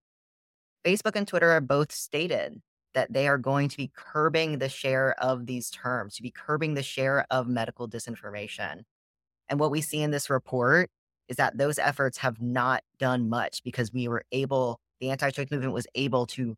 Facebook 0.84 1.16
and 1.16 1.26
Twitter 1.26 1.50
are 1.50 1.60
both 1.60 1.92
stated 1.92 2.62
that 2.94 3.12
they 3.12 3.28
are 3.28 3.38
going 3.38 3.68
to 3.68 3.76
be 3.76 3.90
curbing 3.94 4.58
the 4.58 4.68
share 4.68 5.14
of 5.20 5.46
these 5.46 5.68
terms, 5.68 6.14
to 6.16 6.22
be 6.22 6.30
curbing 6.30 6.74
the 6.74 6.82
share 6.82 7.26
of 7.30 7.48
medical 7.48 7.88
disinformation. 7.88 8.82
And 9.48 9.60
what 9.60 9.70
we 9.70 9.80
see 9.80 10.00
in 10.00 10.12
this 10.12 10.30
report 10.30 10.90
is 11.28 11.36
that 11.36 11.58
those 11.58 11.78
efforts 11.78 12.18
have 12.18 12.40
not 12.40 12.82
done 12.98 13.28
much 13.28 13.62
because 13.62 13.92
we 13.92 14.08
were 14.08 14.24
able, 14.32 14.80
the 15.00 15.10
anti 15.10 15.30
choice 15.30 15.50
movement 15.50 15.74
was 15.74 15.86
able 15.94 16.26
to 16.26 16.56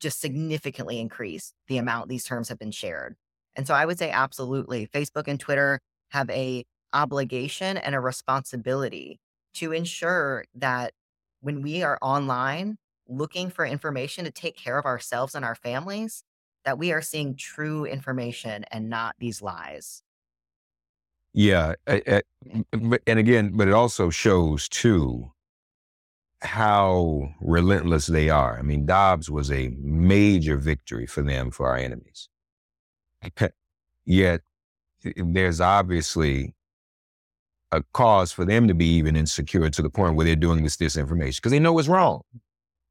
just 0.00 0.20
significantly 0.20 1.00
increase 1.00 1.52
the 1.68 1.78
amount 1.78 2.08
these 2.08 2.24
terms 2.24 2.48
have 2.48 2.58
been 2.58 2.70
shared. 2.70 3.16
And 3.54 3.66
so 3.66 3.74
I 3.74 3.84
would 3.84 3.98
say 3.98 4.10
absolutely. 4.10 4.86
Facebook 4.86 5.28
and 5.28 5.38
Twitter 5.38 5.80
have 6.10 6.30
a 6.30 6.64
obligation 6.92 7.76
and 7.76 7.94
a 7.94 8.00
responsibility 8.00 9.20
to 9.54 9.72
ensure 9.72 10.44
that 10.54 10.92
when 11.40 11.62
we 11.62 11.82
are 11.82 11.98
online 12.00 12.78
looking 13.08 13.50
for 13.50 13.64
information 13.64 14.24
to 14.24 14.30
take 14.30 14.56
care 14.56 14.78
of 14.78 14.86
ourselves 14.86 15.34
and 15.34 15.44
our 15.44 15.54
families, 15.54 16.24
that 16.64 16.78
we 16.78 16.92
are 16.92 17.02
seeing 17.02 17.36
true 17.36 17.84
information 17.84 18.64
and 18.70 18.88
not 18.88 19.16
these 19.18 19.42
lies. 19.42 20.02
Yeah. 21.34 21.74
and 21.86 23.18
again, 23.18 23.56
but 23.56 23.68
it 23.68 23.74
also 23.74 24.10
shows 24.10 24.68
too 24.68 25.32
how 26.42 27.34
relentless 27.40 28.06
they 28.06 28.28
are. 28.28 28.58
I 28.58 28.62
mean, 28.62 28.84
Dobbs 28.84 29.30
was 29.30 29.50
a 29.50 29.68
major 29.78 30.56
victory 30.56 31.06
for 31.06 31.22
them, 31.22 31.50
for 31.50 31.68
our 31.68 31.76
enemies. 31.76 32.28
Yet 34.04 34.42
there's 35.16 35.60
obviously 35.60 36.54
a 37.72 37.82
cause 37.92 38.30
for 38.30 38.44
them 38.44 38.68
to 38.68 38.74
be 38.74 38.86
even 38.86 39.16
insecure 39.16 39.68
to 39.70 39.82
the 39.82 39.90
point 39.90 40.14
where 40.14 40.26
they're 40.26 40.36
doing 40.36 40.62
this 40.62 40.76
disinformation 40.76 41.36
because 41.36 41.52
they 41.52 41.58
know 41.58 41.78
it's 41.78 41.88
wrong. 41.88 42.20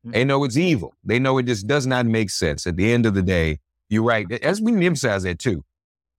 Mm-hmm. 0.05 0.11
They 0.11 0.25
know 0.25 0.43
it's 0.43 0.57
evil. 0.57 0.93
They 1.03 1.19
know 1.19 1.37
it 1.37 1.45
just 1.45 1.67
does 1.67 1.85
not 1.87 2.05
make 2.05 2.31
sense. 2.31 2.65
At 2.65 2.75
the 2.75 2.91
end 2.91 3.05
of 3.05 3.13
the 3.13 3.21
day, 3.21 3.59
you're 3.89 4.03
right. 4.03 4.29
As 4.43 4.59
we 4.59 4.73
emphasize 4.85 5.23
that 5.23 5.39
too, 5.39 5.63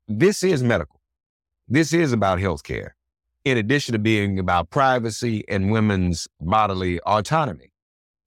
this 0.07 0.43
is 0.43 0.63
medical. 0.63 1.01
This 1.69 1.93
is 1.93 2.13
about 2.13 2.39
healthcare, 2.39 2.91
in 3.45 3.57
addition 3.59 3.93
to 3.93 3.99
being 3.99 4.39
about 4.39 4.71
privacy 4.71 5.45
and 5.49 5.73
women's 5.73 6.29
bodily 6.41 7.01
autonomy. 7.01 7.73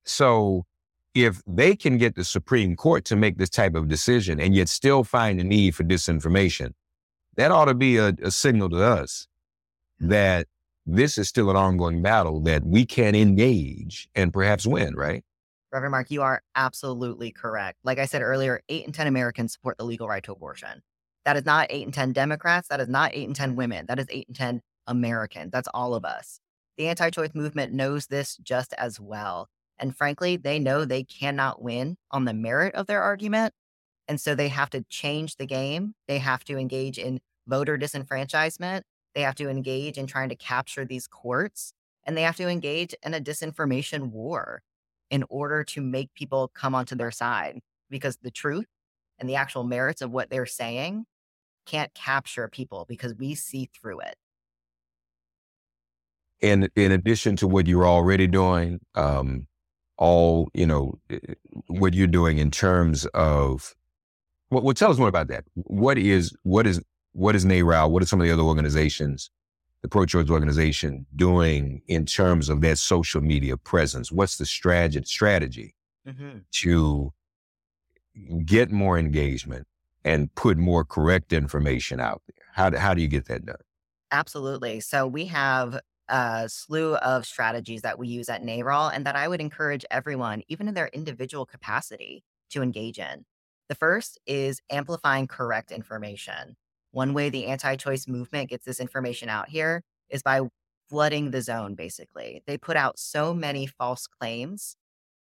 So 0.03 0.65
if 1.13 1.41
they 1.47 1.75
can 1.75 1.97
get 1.97 2.15
the 2.15 2.25
Supreme 2.25 2.75
Court 2.75 3.05
to 3.05 3.15
make 3.15 3.37
this 3.37 3.49
type 3.49 3.75
of 3.75 3.87
decision 3.87 4.39
and 4.39 4.53
yet 4.53 4.67
still 4.67 5.03
find 5.03 5.39
a 5.39 5.43
need 5.43 5.75
for 5.75 5.83
disinformation, 5.83 6.71
that 7.35 7.51
ought 7.51 7.65
to 7.65 7.73
be 7.73 7.97
a, 7.97 8.13
a 8.21 8.31
signal 8.31 8.69
to 8.69 8.83
us 8.83 9.27
that 9.99 10.47
this 10.85 11.17
is 11.17 11.27
still 11.27 11.49
an 11.49 11.55
ongoing 11.55 12.01
battle 12.01 12.39
that 12.41 12.63
we 12.65 12.85
can 12.85 13.15
engage 13.15 14.07
and 14.15 14.31
perhaps 14.31 14.67
win, 14.67 14.95
right? 14.95 15.23
Reverend 15.71 15.91
Mark, 15.91 16.11
you 16.11 16.21
are 16.21 16.41
absolutely 16.55 17.31
correct. 17.31 17.79
Like 17.83 17.97
I 17.97 18.05
said 18.05 18.21
earlier, 18.21 18.61
eight 18.69 18.85
in 18.85 18.91
10 18.91 19.07
Americans 19.07 19.53
support 19.53 19.77
the 19.77 19.83
legal 19.83 20.07
right 20.07 20.23
to 20.23 20.31
abortion. 20.31 20.81
That 21.25 21.37
is 21.37 21.45
not 21.45 21.67
eight 21.69 21.85
in 21.85 21.91
10 21.91 22.13
Democrats. 22.13 22.67
That 22.67 22.79
is 22.79 22.87
not 22.87 23.11
eight 23.13 23.27
in 23.27 23.33
10 23.33 23.55
women. 23.55 23.87
That 23.87 23.99
is 23.99 24.05
eight 24.09 24.27
in 24.27 24.35
10 24.35 24.61
Americans. 24.87 25.51
That's 25.51 25.67
all 25.73 25.95
of 25.95 26.05
us. 26.05 26.39
The 26.77 26.87
anti 26.87 27.09
choice 27.09 27.31
movement 27.33 27.73
knows 27.73 28.07
this 28.07 28.37
just 28.37 28.73
as 28.77 28.99
well. 28.99 29.49
And 29.79 29.95
frankly, 29.95 30.37
they 30.37 30.59
know 30.59 30.85
they 30.85 31.03
cannot 31.03 31.61
win 31.61 31.97
on 32.11 32.25
the 32.25 32.33
merit 32.33 32.75
of 32.75 32.87
their 32.87 33.01
argument. 33.01 33.53
And 34.07 34.21
so 34.21 34.35
they 34.35 34.49
have 34.49 34.69
to 34.69 34.85
change 34.89 35.35
the 35.35 35.45
game. 35.47 35.95
They 36.07 36.19
have 36.19 36.43
to 36.45 36.57
engage 36.57 36.97
in 36.97 37.19
voter 37.47 37.77
disenfranchisement. 37.77 38.81
They 39.15 39.21
have 39.21 39.35
to 39.35 39.49
engage 39.49 39.97
in 39.97 40.05
trying 40.05 40.29
to 40.29 40.35
capture 40.35 40.85
these 40.85 41.07
courts. 41.07 41.73
And 42.05 42.15
they 42.15 42.21
have 42.21 42.35
to 42.35 42.47
engage 42.47 42.93
in 43.03 43.15
a 43.15 43.19
disinformation 43.19 44.11
war 44.11 44.61
in 45.09 45.23
order 45.29 45.63
to 45.63 45.81
make 45.81 46.13
people 46.13 46.51
come 46.53 46.75
onto 46.75 46.95
their 46.95 47.11
side 47.11 47.59
because 47.89 48.17
the 48.17 48.29
truth 48.29 48.67
and 49.17 49.29
the 49.29 49.35
actual 49.35 49.63
merits 49.63 50.01
of 50.01 50.11
what 50.11 50.29
they're 50.29 50.45
saying 50.45 51.05
can't 51.65 51.93
capture 51.93 52.47
people 52.47 52.85
because 52.87 53.15
we 53.15 53.33
see 53.33 53.69
through 53.73 54.01
it. 54.01 54.15
And 56.41 56.69
in 56.75 56.91
addition 56.91 57.35
to 57.37 57.47
what 57.47 57.65
you're 57.65 57.87
already 57.87 58.27
doing, 58.27 58.79
um, 58.93 59.47
all, 59.97 60.49
you 60.53 60.65
know, 60.65 60.99
eh, 61.09 61.19
what 61.67 61.93
you're 61.93 62.07
doing 62.07 62.37
in 62.37 62.51
terms 62.51 63.05
of, 63.13 63.73
well, 64.51 64.61
well 64.61 64.73
tell 64.73 64.91
us 64.91 64.97
more 64.97 65.07
about 65.07 65.29
that. 65.29 65.45
What 65.53 65.97
is, 65.97 66.35
what 66.43 66.67
is, 66.67 66.83
what 67.15 67.33
is 67.33 67.45
NARAL? 67.45 67.89
What 67.89 68.03
are 68.03 68.05
some 68.05 68.19
of 68.19 68.27
the 68.27 68.33
other 68.33 68.43
organizations, 68.43 69.31
the 69.81 69.87
pro-choice 69.87 70.29
organization 70.29 71.05
doing 71.15 71.81
in 71.87 72.05
terms 72.05 72.49
of 72.49 72.59
their 72.59 72.75
social 72.75 73.21
media 73.21 73.55
presence? 73.55 74.11
What's 74.11 74.37
the 74.37 74.45
strategy, 74.45 75.01
strategy 75.05 75.75
mm-hmm. 76.05 76.39
to 76.51 77.13
get 78.45 78.69
more 78.69 78.99
engagement 78.99 79.65
and 80.03 80.33
put 80.35 80.57
more 80.57 80.83
correct 80.83 81.31
information 81.31 82.01
out 82.01 82.21
there? 82.27 82.45
How 82.53 82.69
do, 82.69 82.77
how 82.77 82.93
do 82.93 83.01
you 83.01 83.07
get 83.07 83.27
that 83.29 83.45
done? 83.45 83.55
Absolutely. 84.11 84.81
So 84.81 85.07
we 85.07 85.25
have 85.27 85.79
a 86.09 86.49
slew 86.49 86.95
of 86.95 87.25
strategies 87.25 87.81
that 87.83 87.97
we 87.97 88.09
use 88.09 88.27
at 88.27 88.43
NARAL 88.43 88.91
and 88.93 89.05
that 89.05 89.15
I 89.15 89.29
would 89.29 89.39
encourage 89.39 89.85
everyone, 89.89 90.43
even 90.49 90.67
in 90.67 90.73
their 90.73 90.87
individual 90.87 91.45
capacity, 91.45 92.25
to 92.49 92.61
engage 92.61 92.99
in. 92.99 93.25
The 93.69 93.75
first 93.75 94.19
is 94.27 94.61
amplifying 94.69 95.27
correct 95.27 95.71
information. 95.71 96.57
One 96.95 97.13
way 97.13 97.29
the 97.29 97.47
anti 97.47 97.75
choice 97.75 98.07
movement 98.07 98.49
gets 98.49 98.63
this 98.63 98.79
information 98.79 99.27
out 99.27 99.49
here 99.49 99.83
is 100.09 100.23
by 100.23 100.39
flooding 100.87 101.31
the 101.31 101.41
zone, 101.41 101.75
basically. 101.75 102.41
They 102.47 102.57
put 102.57 102.77
out 102.77 102.97
so 102.97 103.33
many 103.33 103.65
false 103.65 104.07
claims 104.07 104.77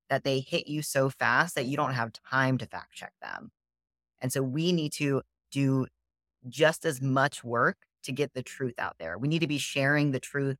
that 0.10 0.24
they 0.24 0.40
hit 0.40 0.66
you 0.68 0.82
so 0.82 1.12
fast 1.12 1.54
that 1.54 1.68
you 1.68 1.78
don't 1.78 1.94
have 1.94 2.12
time 2.28 2.58
to 2.58 2.66
fact 2.66 2.94
check 2.94 3.14
them. 3.22 3.52
And 4.20 4.34
so 4.34 4.42
we 4.42 4.72
need 4.72 4.94
to 4.94 5.22
do 5.52 5.86
just 6.48 6.86
as 6.86 7.04
much 7.04 7.44
work 7.44 7.78
to 8.04 8.12
get 8.12 8.34
the 8.34 8.42
truth 8.42 8.80
out 8.80 8.96
there. 9.00 9.20
We 9.20 9.28
need 9.28 9.40
to 9.40 9.48
be 9.48 9.60
sharing 9.60 10.10
the 10.10 10.20
truth, 10.20 10.58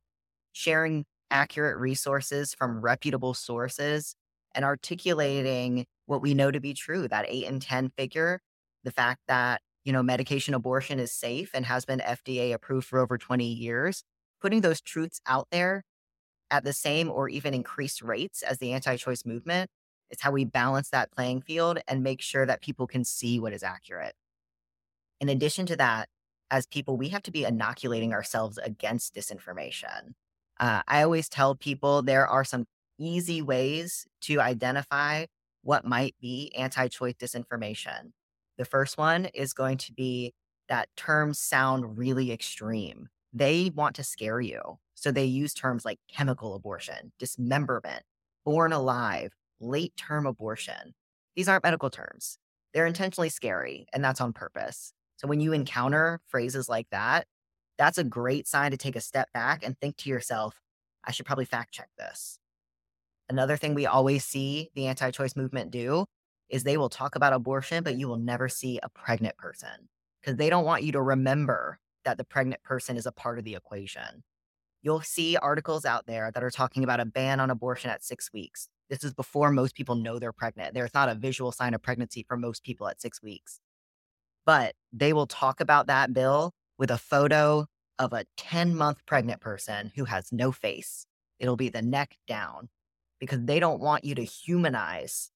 sharing 0.52 1.06
accurate 1.32 1.78
resources 1.78 2.54
from 2.54 2.80
reputable 2.80 3.34
sources, 3.34 4.14
and 4.54 4.64
articulating 4.64 5.86
what 6.06 6.22
we 6.22 6.34
know 6.34 6.52
to 6.52 6.60
be 6.60 6.74
true 6.74 7.08
that 7.08 7.26
eight 7.28 7.46
and 7.46 7.60
10 7.60 7.90
figure, 7.98 8.40
the 8.84 8.92
fact 8.92 9.22
that, 9.26 9.60
you 9.84 9.92
know, 9.92 10.02
medication 10.02 10.54
abortion 10.54 10.98
is 10.98 11.12
safe 11.12 11.50
and 11.54 11.66
has 11.66 11.84
been 11.84 12.00
FDA 12.00 12.52
approved 12.52 12.86
for 12.86 12.98
over 12.98 13.16
20 13.16 13.44
years. 13.44 14.04
Putting 14.40 14.60
those 14.60 14.80
truths 14.80 15.20
out 15.26 15.48
there 15.50 15.84
at 16.50 16.64
the 16.64 16.72
same 16.72 17.10
or 17.10 17.28
even 17.28 17.54
increased 17.54 18.02
rates 18.02 18.42
as 18.42 18.58
the 18.58 18.72
anti 18.72 18.96
choice 18.96 19.24
movement 19.24 19.70
is 20.10 20.20
how 20.20 20.32
we 20.32 20.44
balance 20.44 20.90
that 20.90 21.12
playing 21.12 21.42
field 21.42 21.78
and 21.86 22.02
make 22.02 22.20
sure 22.20 22.46
that 22.46 22.62
people 22.62 22.86
can 22.86 23.04
see 23.04 23.38
what 23.38 23.52
is 23.52 23.62
accurate. 23.62 24.14
In 25.20 25.28
addition 25.28 25.66
to 25.66 25.76
that, 25.76 26.08
as 26.50 26.66
people, 26.66 26.96
we 26.96 27.08
have 27.10 27.22
to 27.22 27.30
be 27.30 27.44
inoculating 27.44 28.12
ourselves 28.12 28.58
against 28.58 29.14
disinformation. 29.14 30.14
Uh, 30.58 30.82
I 30.88 31.02
always 31.02 31.28
tell 31.28 31.54
people 31.54 32.02
there 32.02 32.26
are 32.26 32.44
some 32.44 32.64
easy 32.98 33.40
ways 33.40 34.06
to 34.22 34.40
identify 34.40 35.26
what 35.62 35.84
might 35.84 36.14
be 36.20 36.52
anti 36.56 36.88
choice 36.88 37.14
disinformation. 37.14 38.12
The 38.60 38.66
first 38.66 38.98
one 38.98 39.24
is 39.32 39.54
going 39.54 39.78
to 39.78 39.92
be 39.94 40.34
that 40.68 40.90
terms 40.94 41.38
sound 41.38 41.96
really 41.96 42.30
extreme. 42.30 43.08
They 43.32 43.72
want 43.74 43.96
to 43.96 44.04
scare 44.04 44.38
you. 44.38 44.60
So 44.94 45.10
they 45.10 45.24
use 45.24 45.54
terms 45.54 45.86
like 45.86 45.98
chemical 46.12 46.54
abortion, 46.54 47.10
dismemberment, 47.18 48.02
born 48.44 48.74
alive, 48.74 49.32
late 49.60 49.94
term 49.96 50.26
abortion. 50.26 50.92
These 51.34 51.48
aren't 51.48 51.64
medical 51.64 51.88
terms. 51.88 52.36
They're 52.74 52.84
intentionally 52.84 53.30
scary, 53.30 53.86
and 53.94 54.04
that's 54.04 54.20
on 54.20 54.34
purpose. 54.34 54.92
So 55.16 55.26
when 55.26 55.40
you 55.40 55.54
encounter 55.54 56.20
phrases 56.26 56.68
like 56.68 56.88
that, 56.90 57.26
that's 57.78 57.96
a 57.96 58.04
great 58.04 58.46
sign 58.46 58.72
to 58.72 58.76
take 58.76 58.94
a 58.94 59.00
step 59.00 59.32
back 59.32 59.64
and 59.64 59.74
think 59.78 59.96
to 59.96 60.10
yourself, 60.10 60.60
I 61.02 61.12
should 61.12 61.24
probably 61.24 61.46
fact 61.46 61.72
check 61.72 61.88
this. 61.96 62.38
Another 63.30 63.56
thing 63.56 63.72
we 63.72 63.86
always 63.86 64.22
see 64.22 64.68
the 64.74 64.86
anti 64.86 65.10
choice 65.12 65.34
movement 65.34 65.70
do 65.70 66.04
is 66.50 66.64
they 66.64 66.76
will 66.76 66.88
talk 66.88 67.16
about 67.16 67.32
abortion, 67.32 67.82
but 67.82 67.96
you 67.96 68.08
will 68.08 68.18
never 68.18 68.48
see 68.48 68.78
a 68.82 68.88
pregnant 68.88 69.36
person 69.36 69.88
because 70.20 70.36
they 70.36 70.50
don't 70.50 70.64
want 70.64 70.82
you 70.82 70.92
to 70.92 71.02
remember 71.02 71.78
that 72.04 72.18
the 72.18 72.24
pregnant 72.24 72.62
person 72.62 72.96
is 72.96 73.06
a 73.06 73.12
part 73.12 73.38
of 73.38 73.44
the 73.44 73.54
equation. 73.54 74.22
You'll 74.82 75.02
see 75.02 75.36
articles 75.36 75.84
out 75.84 76.06
there 76.06 76.30
that 76.32 76.42
are 76.42 76.50
talking 76.50 76.84
about 76.84 77.00
a 77.00 77.04
ban 77.04 77.40
on 77.40 77.50
abortion 77.50 77.90
at 77.90 78.02
six 78.02 78.32
weeks. 78.32 78.68
This 78.88 79.04
is 79.04 79.14
before 79.14 79.50
most 79.50 79.74
people 79.74 79.94
know 79.94 80.18
they're 80.18 80.32
pregnant. 80.32 80.74
There's 80.74 80.94
not 80.94 81.08
a 81.08 81.14
visual 81.14 81.52
sign 81.52 81.74
of 81.74 81.82
pregnancy 81.82 82.24
for 82.26 82.36
most 82.36 82.64
people 82.64 82.88
at 82.88 83.00
six 83.00 83.22
weeks 83.22 83.60
but 84.46 84.74
they 84.92 85.12
will 85.12 85.26
talk 85.26 85.60
about 85.60 85.86
that 85.86 86.12
bill 86.12 86.52
with 86.78 86.90
a 86.90 86.98
photo 86.98 87.66
of 87.98 88.12
a 88.12 88.24
10 88.36 88.74
month 88.74 89.04
pregnant 89.06 89.40
person 89.40 89.92
who 89.94 90.04
has 90.06 90.32
no 90.32 90.52
face. 90.52 91.06
It'll 91.38 91.56
be 91.56 91.68
the 91.68 91.82
neck 91.82 92.16
down 92.26 92.68
because 93.18 93.44
they 93.44 93.60
don't 93.60 93.80
want 93.80 94.04
you 94.04 94.14
to 94.14 94.24
humanize 94.24 95.30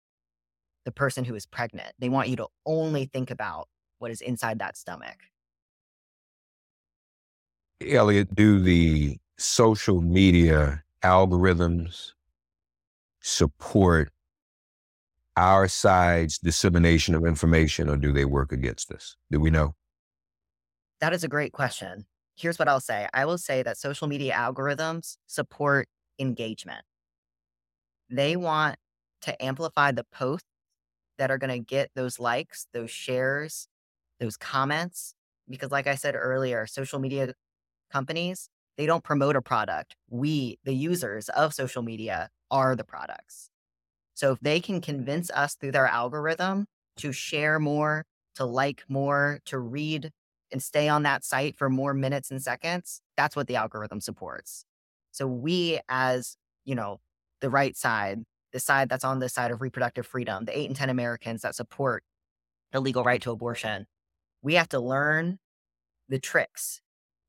the 0.84 0.92
person 0.92 1.24
who 1.24 1.34
is 1.34 1.46
pregnant. 1.46 1.92
They 1.98 2.08
want 2.08 2.28
you 2.28 2.36
to 2.36 2.46
only 2.66 3.06
think 3.06 3.30
about 3.30 3.68
what 3.98 4.10
is 4.10 4.20
inside 4.20 4.58
that 4.58 4.76
stomach. 4.76 5.16
Elliot, 7.86 8.34
do 8.34 8.60
the 8.60 9.18
social 9.38 10.00
media 10.00 10.82
algorithms 11.02 12.12
support 13.20 14.10
our 15.36 15.66
side's 15.66 16.38
dissemination 16.38 17.14
of 17.14 17.24
information 17.24 17.88
or 17.88 17.96
do 17.96 18.12
they 18.12 18.24
work 18.24 18.52
against 18.52 18.92
us? 18.92 19.16
Do 19.30 19.40
we 19.40 19.50
know? 19.50 19.74
That 21.00 21.12
is 21.12 21.24
a 21.24 21.28
great 21.28 21.52
question. 21.52 22.06
Here's 22.36 22.58
what 22.58 22.68
I'll 22.68 22.80
say 22.80 23.08
I 23.12 23.24
will 23.24 23.38
say 23.38 23.62
that 23.62 23.76
social 23.76 24.08
media 24.08 24.34
algorithms 24.34 25.16
support 25.26 25.88
engagement. 26.18 26.82
They 28.10 28.36
want 28.36 28.76
to 29.22 29.42
amplify 29.42 29.92
the 29.92 30.04
posts 30.04 30.46
that 31.18 31.30
are 31.30 31.38
going 31.38 31.52
to 31.52 31.64
get 31.64 31.90
those 31.94 32.18
likes, 32.18 32.66
those 32.72 32.90
shares, 32.90 33.68
those 34.20 34.36
comments. 34.36 35.14
Because, 35.48 35.70
like 35.70 35.86
I 35.86 35.94
said 35.94 36.14
earlier, 36.16 36.66
social 36.66 36.98
media 36.98 37.34
companies, 37.92 38.48
they 38.76 38.86
don't 38.86 39.04
promote 39.04 39.36
a 39.36 39.42
product. 39.42 39.94
We, 40.08 40.58
the 40.64 40.74
users 40.74 41.28
of 41.28 41.54
social 41.54 41.82
media, 41.82 42.30
are 42.50 42.76
the 42.76 42.84
products. 42.84 43.50
So 44.14 44.32
if 44.32 44.40
they 44.40 44.60
can 44.60 44.80
convince 44.80 45.30
us 45.30 45.54
through 45.54 45.72
their 45.72 45.86
algorithm 45.86 46.66
to 46.98 47.12
share 47.12 47.58
more, 47.58 48.04
to 48.36 48.44
like 48.44 48.84
more, 48.88 49.40
to 49.46 49.58
read 49.58 50.10
and 50.52 50.62
stay 50.62 50.88
on 50.88 51.02
that 51.02 51.24
site 51.24 51.56
for 51.56 51.68
more 51.68 51.94
minutes 51.94 52.30
and 52.30 52.40
seconds, 52.40 53.00
that's 53.16 53.34
what 53.34 53.48
the 53.48 53.56
algorithm 53.56 54.00
supports. 54.00 54.64
So 55.10 55.26
we 55.26 55.80
as, 55.88 56.36
you 56.64 56.74
know, 56.74 57.00
the 57.40 57.50
right 57.50 57.76
side, 57.76 58.22
the 58.54 58.60
side 58.60 58.88
that's 58.88 59.04
on 59.04 59.18
the 59.18 59.28
side 59.28 59.50
of 59.50 59.60
reproductive 59.60 60.06
freedom, 60.06 60.46
the 60.46 60.58
8 60.58 60.68
and 60.68 60.76
10 60.76 60.88
Americans 60.88 61.42
that 61.42 61.54
support 61.54 62.02
the 62.72 62.80
legal 62.80 63.04
right 63.04 63.20
to 63.20 63.30
abortion, 63.32 63.86
we 64.40 64.54
have 64.54 64.70
to 64.70 64.80
learn 64.80 65.38
the 66.08 66.18
tricks. 66.18 66.80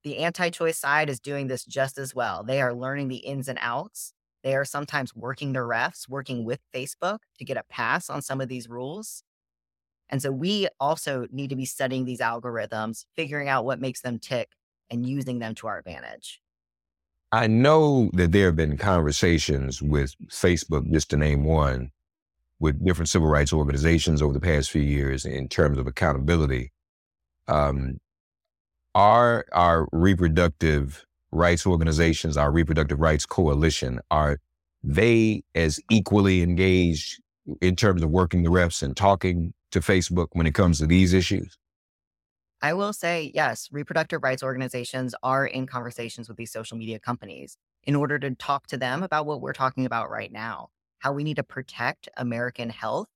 The 0.05 0.19
anti-choice 0.19 0.77
side 0.77 1.09
is 1.09 1.19
doing 1.19 1.47
this 1.47 1.65
just 1.65 1.97
as 1.97 2.15
well. 2.15 2.43
They 2.43 2.61
are 2.61 2.73
learning 2.73 3.09
the 3.09 3.17
ins 3.17 3.49
and 3.49 3.59
outs 3.61 4.13
they 4.45 4.55
are 4.55 4.63
sometimes 4.63 5.15
working 5.15 5.53
the 5.53 5.59
refs, 5.59 6.07
working 6.07 6.45
with 6.45 6.59
Facebook 6.71 7.17
to 7.39 7.45
get 7.45 7.57
a 7.57 7.63
pass 7.67 8.11
on 8.11 8.21
some 8.21 8.39
of 8.39 8.47
these 8.47 8.69
rules. 8.69 9.23
And 10.07 10.21
so 10.21 10.31
we 10.31 10.67
also 10.79 11.25
need 11.31 11.49
to 11.49 11.55
be 11.55 11.65
studying 11.65 12.05
these 12.05 12.19
algorithms, 12.19 13.05
figuring 13.15 13.49
out 13.49 13.65
what 13.65 13.81
makes 13.81 14.01
them 14.01 14.19
tick 14.19 14.49
and 14.91 15.03
using 15.03 15.39
them 15.39 15.55
to 15.55 15.67
our 15.67 15.79
advantage. 15.79 16.41
I 17.35 17.47
know 17.47 18.09
that 18.13 18.31
there 18.31 18.45
have 18.45 18.55
been 18.55 18.77
conversations 18.77 19.81
with 19.81 20.15
Facebook, 20.29 20.89
just 20.89 21.09
to 21.09 21.17
name 21.17 21.43
one, 21.43 21.91
with 22.61 22.81
different 22.85 23.09
civil 23.09 23.27
rights 23.27 23.51
organizations 23.51 24.21
over 24.21 24.31
the 24.31 24.39
past 24.39 24.71
few 24.71 24.81
years 24.81 25.25
in 25.25 25.49
terms 25.49 25.77
of 25.77 25.85
accountability. 25.85 26.71
Um, 27.49 27.99
are 28.95 29.43
our 29.51 29.89
reproductive 29.91 31.05
rights 31.33 31.67
organizations, 31.67 32.37
our 32.37 32.53
reproductive 32.53 33.01
rights 33.01 33.25
coalition, 33.25 33.99
are 34.09 34.39
they 34.81 35.43
as 35.55 35.81
equally 35.91 36.41
engaged 36.41 37.21
in 37.59 37.75
terms 37.75 38.01
of 38.01 38.11
working 38.11 38.43
the 38.43 38.49
reps 38.49 38.81
and 38.81 38.95
talking 38.95 39.53
to 39.71 39.81
Facebook 39.81 40.27
when 40.31 40.47
it 40.47 40.53
comes 40.53 40.79
to 40.79 40.87
these 40.87 41.11
issues? 41.11 41.57
I 42.65 42.73
will 42.73 42.93
say, 42.93 43.31
yes, 43.35 43.69
reproductive 43.71 44.23
rights 44.23 44.41
organizations 44.41 45.13
are 45.21 45.45
in 45.45 45.67
conversations 45.67 46.27
with 46.27 46.35
these 46.35 46.51
social 46.51 46.79
media 46.79 46.97
companies 46.97 47.57
in 47.83 47.95
order 47.95 48.17
to 48.17 48.33
talk 48.33 48.65
to 48.69 48.77
them 48.77 49.03
about 49.03 49.27
what 49.27 49.39
we're 49.39 49.53
talking 49.53 49.85
about 49.85 50.09
right 50.09 50.31
now 50.31 50.69
how 50.97 51.13
we 51.13 51.23
need 51.23 51.35
to 51.35 51.43
protect 51.43 52.09
American 52.17 52.71
health 52.71 53.07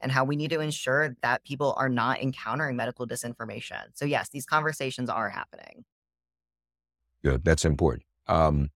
and 0.00 0.12
how 0.12 0.24
we 0.24 0.36
need 0.36 0.50
to 0.50 0.60
ensure 0.60 1.16
that 1.22 1.42
people 1.42 1.74
are 1.76 1.88
not 1.88 2.22
encountering 2.22 2.76
medical 2.76 3.04
disinformation. 3.04 3.82
So, 3.94 4.04
yes, 4.04 4.28
these 4.28 4.46
conversations 4.46 5.10
are 5.10 5.30
happening. 5.30 5.84
Good. 7.24 7.44
That's 7.44 7.64
important. 7.64 8.04
Um, 8.28 8.70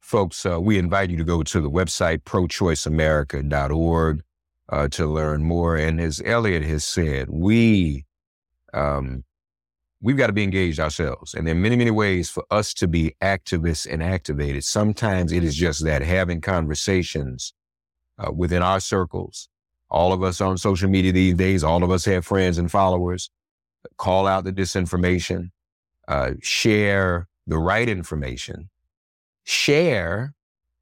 folks, 0.00 0.44
uh, 0.44 0.60
we 0.60 0.76
invite 0.76 1.08
you 1.08 1.16
to 1.16 1.24
go 1.24 1.42
to 1.42 1.60
the 1.62 1.70
website, 1.70 2.24
prochoiceamerica.org, 2.24 4.22
uh, 4.68 4.88
to 4.88 5.06
learn 5.06 5.42
more. 5.42 5.76
And 5.76 5.98
as 5.98 6.20
Elliot 6.22 6.64
has 6.64 6.84
said, 6.84 7.30
we, 7.30 8.04
um, 8.74 9.24
we've 10.00 10.16
got 10.16 10.28
to 10.28 10.32
be 10.32 10.42
engaged 10.42 10.80
ourselves. 10.80 11.34
And 11.34 11.46
there 11.46 11.54
are 11.54 11.58
many, 11.58 11.76
many 11.76 11.90
ways 11.90 12.30
for 12.30 12.44
us 12.50 12.72
to 12.74 12.88
be 12.88 13.14
activists 13.22 13.86
and 13.90 14.02
activated. 14.02 14.64
Sometimes 14.64 15.32
it 15.32 15.44
is 15.44 15.54
just 15.54 15.84
that 15.84 16.02
having 16.02 16.40
conversations 16.40 17.52
uh, 18.18 18.32
within 18.32 18.62
our 18.62 18.80
circles. 18.80 19.48
All 19.90 20.12
of 20.12 20.22
us 20.22 20.40
on 20.40 20.56
social 20.56 20.88
media 20.88 21.12
these 21.12 21.34
days, 21.34 21.64
all 21.64 21.82
of 21.82 21.90
us 21.90 22.04
have 22.04 22.24
friends 22.24 22.58
and 22.58 22.70
followers. 22.70 23.30
Call 23.96 24.26
out 24.26 24.44
the 24.44 24.52
disinformation, 24.52 25.50
uh, 26.06 26.32
share 26.42 27.28
the 27.46 27.58
right 27.58 27.88
information, 27.88 28.68
share 29.44 30.34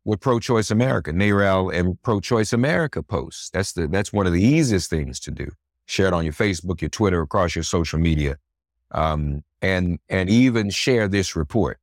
what 0.02 0.20
Pro 0.20 0.40
Choice 0.40 0.70
America, 0.70 1.12
NARAL 1.12 1.72
and 1.72 2.00
Pro 2.02 2.18
Choice 2.20 2.52
America 2.52 3.02
posts. 3.02 3.50
That's 3.50 3.72
the 3.72 3.86
that's 3.86 4.12
one 4.12 4.26
of 4.26 4.32
the 4.32 4.42
easiest 4.42 4.90
things 4.90 5.20
to 5.20 5.30
do. 5.30 5.48
Share 5.86 6.08
it 6.08 6.12
on 6.12 6.24
your 6.24 6.32
Facebook, 6.32 6.80
your 6.80 6.90
Twitter, 6.90 7.22
across 7.22 7.54
your 7.54 7.62
social 7.62 7.98
media, 7.98 8.36
um, 8.92 9.42
and 9.62 9.98
and 10.08 10.30
even 10.30 10.70
share 10.70 11.08
this 11.08 11.36
report. 11.36 11.78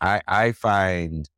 I 0.00 0.20
I 0.26 0.52
find 0.52 1.28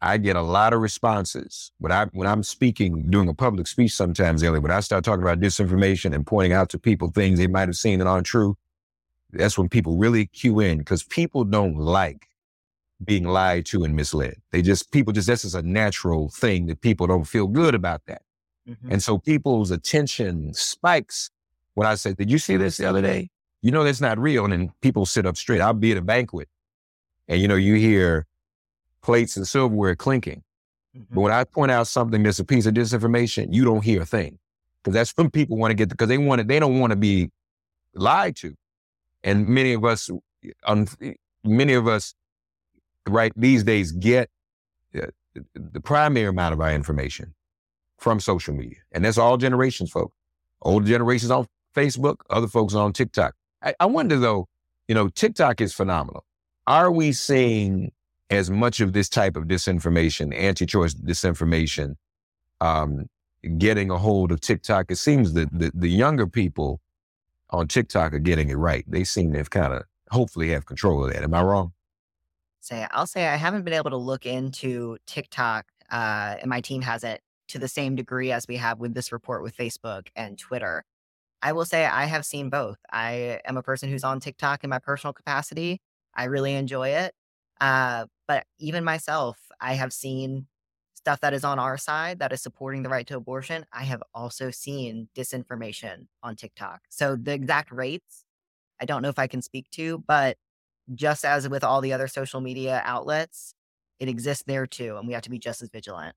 I 0.00 0.18
get 0.18 0.34
a 0.34 0.42
lot 0.42 0.72
of 0.72 0.80
responses 0.80 1.70
when 1.78 1.92
I 1.92 2.06
when 2.06 2.26
I'm 2.26 2.42
speaking, 2.42 3.08
doing 3.08 3.28
a 3.28 3.34
public 3.34 3.68
speech. 3.68 3.92
Sometimes, 3.92 4.42
Ellie, 4.42 4.58
when 4.58 4.72
I 4.72 4.80
start 4.80 5.04
talking 5.04 5.22
about 5.22 5.40
disinformation 5.40 6.12
and 6.12 6.26
pointing 6.26 6.52
out 6.52 6.68
to 6.70 6.78
people 6.78 7.08
things 7.10 7.38
they 7.38 7.46
might 7.46 7.68
have 7.68 7.76
seen 7.76 8.00
that 8.00 8.08
aren't 8.08 8.26
true, 8.26 8.56
that's 9.30 9.56
when 9.56 9.68
people 9.68 9.96
really 9.96 10.26
cue 10.26 10.58
in 10.58 10.78
because 10.78 11.04
people 11.04 11.44
don't 11.44 11.76
like 11.76 12.26
being 13.04 13.24
lied 13.24 13.64
to 13.66 13.84
and 13.84 13.94
misled. 13.94 14.36
They 14.50 14.60
just 14.60 14.90
people 14.90 15.12
just 15.12 15.28
this 15.28 15.44
is 15.44 15.54
a 15.54 15.62
natural 15.62 16.28
thing 16.30 16.66
that 16.66 16.80
people 16.80 17.06
don't 17.06 17.24
feel 17.24 17.46
good 17.46 17.74
about 17.74 18.02
that, 18.06 18.22
mm-hmm. 18.68 18.90
and 18.90 19.02
so 19.02 19.18
people's 19.18 19.70
attention 19.70 20.52
spikes 20.52 21.30
when 21.74 21.86
I 21.86 21.94
say, 21.94 22.14
"Did 22.14 22.28
you 22.28 22.38
see 22.38 22.56
this 22.56 22.76
the 22.76 22.86
other 22.86 23.02
day?" 23.02 23.30
You 23.62 23.70
know 23.70 23.84
that's 23.84 24.00
not 24.00 24.18
real, 24.18 24.44
and 24.44 24.52
then 24.52 24.72
people 24.80 25.06
sit 25.06 25.24
up 25.24 25.36
straight. 25.36 25.60
I'll 25.60 25.72
be 25.72 25.92
at 25.92 25.98
a 25.98 26.02
banquet, 26.02 26.48
and 27.28 27.40
you 27.40 27.48
know 27.48 27.54
you 27.54 27.74
hear 27.74 28.26
plates 29.02 29.36
and 29.36 29.46
silverware 29.46 29.96
clinking. 29.96 30.42
Mm-hmm. 30.96 31.14
But 31.14 31.20
when 31.20 31.32
I 31.32 31.44
point 31.44 31.70
out 31.70 31.86
something 31.86 32.22
that's 32.22 32.38
a 32.38 32.44
piece 32.44 32.66
of 32.66 32.74
disinformation, 32.74 33.52
you 33.52 33.64
don't 33.64 33.84
hear 33.84 34.02
a 34.02 34.06
thing. 34.06 34.38
Because 34.82 34.94
that's 34.94 35.12
when 35.16 35.30
people 35.30 35.56
want 35.56 35.70
to 35.70 35.74
get, 35.74 35.88
because 35.88 36.08
they 36.08 36.18
want 36.18 36.40
to, 36.40 36.46
they 36.46 36.58
don't 36.58 36.80
want 36.80 36.90
to 36.90 36.96
be 36.96 37.30
lied 37.94 38.36
to. 38.36 38.54
And 39.22 39.46
many 39.48 39.74
of 39.74 39.84
us, 39.84 40.10
um, 40.64 40.88
many 41.44 41.74
of 41.74 41.86
us, 41.86 42.14
right, 43.08 43.32
these 43.36 43.62
days 43.62 43.92
get 43.92 44.28
uh, 45.00 45.06
the 45.54 45.80
primary 45.80 46.26
amount 46.26 46.52
of 46.52 46.60
our 46.60 46.72
information 46.72 47.34
from 47.98 48.18
social 48.18 48.54
media. 48.54 48.78
And 48.90 49.04
that's 49.04 49.18
all 49.18 49.36
generations, 49.36 49.90
folks. 49.90 50.16
Older 50.62 50.86
generations 50.86 51.30
on 51.30 51.46
Facebook, 51.74 52.16
other 52.28 52.48
folks 52.48 52.74
on 52.74 52.92
TikTok. 52.92 53.34
I, 53.62 53.74
I 53.80 53.86
wonder 53.86 54.18
though, 54.18 54.48
you 54.88 54.94
know, 54.94 55.08
TikTok 55.08 55.60
is 55.60 55.72
phenomenal. 55.72 56.24
Are 56.66 56.90
we 56.90 57.12
seeing 57.12 57.92
as 58.32 58.50
much 58.50 58.80
of 58.80 58.94
this 58.94 59.08
type 59.08 59.36
of 59.36 59.44
disinformation, 59.44 60.34
anti-choice 60.34 60.94
disinformation, 60.94 61.96
um, 62.62 63.06
getting 63.58 63.90
a 63.90 63.98
hold 63.98 64.32
of 64.32 64.40
TikTok. 64.40 64.90
It 64.90 64.96
seems 64.96 65.34
that 65.34 65.52
the, 65.52 65.70
the 65.74 65.88
younger 65.88 66.26
people 66.26 66.80
on 67.50 67.68
TikTok 67.68 68.14
are 68.14 68.18
getting 68.18 68.48
it 68.48 68.54
right. 68.54 68.84
They 68.88 69.04
seem 69.04 69.32
to 69.32 69.38
have 69.38 69.50
kind 69.50 69.74
of 69.74 69.82
hopefully 70.10 70.50
have 70.50 70.64
control 70.64 71.04
of 71.04 71.12
that. 71.12 71.22
Am 71.22 71.34
I 71.34 71.42
wrong? 71.42 71.72
Say, 72.60 72.86
I'll 72.90 73.06
say 73.06 73.26
I 73.26 73.36
haven't 73.36 73.64
been 73.64 73.74
able 73.74 73.90
to 73.90 73.96
look 73.96 74.24
into 74.24 74.96
TikTok, 75.06 75.66
uh, 75.90 76.36
and 76.40 76.48
my 76.48 76.60
team 76.60 76.80
hasn't 76.82 77.20
to 77.48 77.58
the 77.58 77.68
same 77.68 77.96
degree 77.96 78.32
as 78.32 78.46
we 78.48 78.56
have 78.56 78.78
with 78.78 78.94
this 78.94 79.12
report 79.12 79.42
with 79.42 79.54
Facebook 79.56 80.06
and 80.16 80.38
Twitter. 80.38 80.84
I 81.42 81.52
will 81.52 81.64
say 81.64 81.84
I 81.86 82.04
have 82.06 82.24
seen 82.24 82.50
both. 82.50 82.78
I 82.92 83.40
am 83.44 83.56
a 83.56 83.62
person 83.62 83.90
who's 83.90 84.04
on 84.04 84.20
TikTok 84.20 84.64
in 84.64 84.70
my 84.70 84.78
personal 84.78 85.12
capacity. 85.12 85.80
I 86.14 86.24
really 86.24 86.54
enjoy 86.54 86.90
it. 86.90 87.14
Uh, 87.60 88.06
but 88.28 88.44
even 88.58 88.84
myself, 88.84 89.38
I 89.60 89.74
have 89.74 89.92
seen 89.92 90.46
stuff 90.94 91.20
that 91.20 91.34
is 91.34 91.44
on 91.44 91.58
our 91.58 91.76
side 91.76 92.20
that 92.20 92.32
is 92.32 92.42
supporting 92.42 92.82
the 92.82 92.88
right 92.88 93.06
to 93.08 93.16
abortion. 93.16 93.66
I 93.72 93.82
have 93.84 94.02
also 94.14 94.50
seen 94.50 95.08
disinformation 95.16 96.06
on 96.22 96.36
TikTok. 96.36 96.82
So 96.90 97.16
the 97.16 97.32
exact 97.32 97.72
rates, 97.72 98.24
I 98.80 98.86
don't 98.86 99.02
know 99.02 99.08
if 99.10 99.18
I 99.18 99.26
can 99.28 99.42
speak 99.42 99.70
to, 99.72 99.98
but 100.06 100.36
just 100.94 101.24
as 101.24 101.48
with 101.48 101.64
all 101.64 101.80
the 101.80 101.92
other 101.92 102.08
social 102.08 102.40
media 102.40 102.82
outlets, 102.84 103.54
it 104.00 104.08
exists 104.08 104.44
there 104.46 104.66
too. 104.66 104.96
And 104.98 105.06
we 105.08 105.14
have 105.14 105.22
to 105.22 105.30
be 105.30 105.38
just 105.38 105.62
as 105.62 105.70
vigilant. 105.70 106.14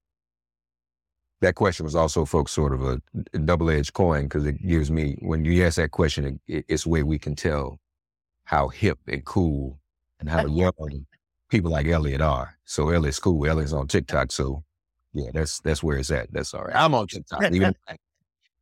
That 1.41 1.56
question 1.56 1.84
was 1.84 1.95
also, 1.95 2.26
folks, 2.26 2.52
sort 2.52 2.74
of 2.74 2.84
a 2.84 3.38
double 3.39 3.69
edged 3.69 3.93
coin 3.93 4.24
because 4.24 4.45
it 4.45 4.65
gives 4.65 4.89
me, 4.89 5.17
when 5.21 5.43
you 5.43 5.65
ask 5.65 5.76
that 5.76 5.91
question, 5.91 6.39
it, 6.48 6.65
it's 6.67 6.86
a 6.86 6.89
way 6.89 7.04
we 7.04 7.19
can 7.19 7.36
tell 7.36 7.80
how 8.45 8.69
hip 8.69 9.00
and 9.08 9.24
cool 9.26 9.78
and 10.19 10.30
how 10.30 10.45
young 10.45 11.06
people 11.50 11.71
like 11.71 11.88
Elliot 11.88 12.21
are. 12.21 12.58
So 12.63 12.89
Elliot's 12.89 13.19
cool. 13.19 13.45
Elliot's 13.45 13.74
on 13.74 13.88
TikTok. 13.88 14.32
So 14.32 14.63
yeah, 15.13 15.30
that's 15.34 15.60
that's 15.60 15.84
where 15.84 15.98
it's 15.98 16.12
at. 16.12 16.32
That's 16.32 16.54
all 16.54 16.63
right. 16.63 16.76
I'm 16.76 16.93
on 16.93 17.08
TikTok. 17.08 17.43
even 17.52 17.76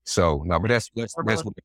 so 0.05 0.43
no, 0.45 0.59
but 0.59 0.69
that's 0.69 0.89
that's 0.95 1.15
that's 1.25 1.43
what 1.43 1.55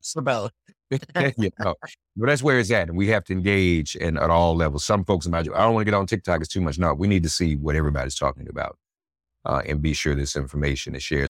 yeah, 1.15 1.49
no, 1.59 1.75
but 2.17 2.25
that's 2.27 2.41
where 2.41 2.57
it's 2.57 2.71
at, 2.71 2.87
and 2.87 2.97
we 2.97 3.07
have 3.07 3.23
to 3.25 3.33
engage 3.33 3.95
in 3.95 4.17
at 4.17 4.29
all 4.31 4.55
levels. 4.55 4.85
Some 4.85 5.05
folks 5.05 5.27
imagine 5.27 5.53
I 5.53 5.59
don't 5.59 5.75
want 5.75 5.85
to 5.85 5.91
get 5.91 5.97
on 5.97 6.07
TikTok; 6.07 6.41
it's 6.41 6.49
too 6.49 6.61
much. 6.61 6.79
No, 6.79 6.93
we 6.93 7.07
need 7.07 7.21
to 7.23 7.29
see 7.29 7.55
what 7.55 7.75
everybody's 7.75 8.15
talking 8.15 8.47
about, 8.49 8.77
uh, 9.45 9.61
and 9.65 9.81
be 9.81 9.93
sure 9.93 10.15
this 10.15 10.35
information 10.35 10.95
is 10.95 11.03
shared. 11.03 11.29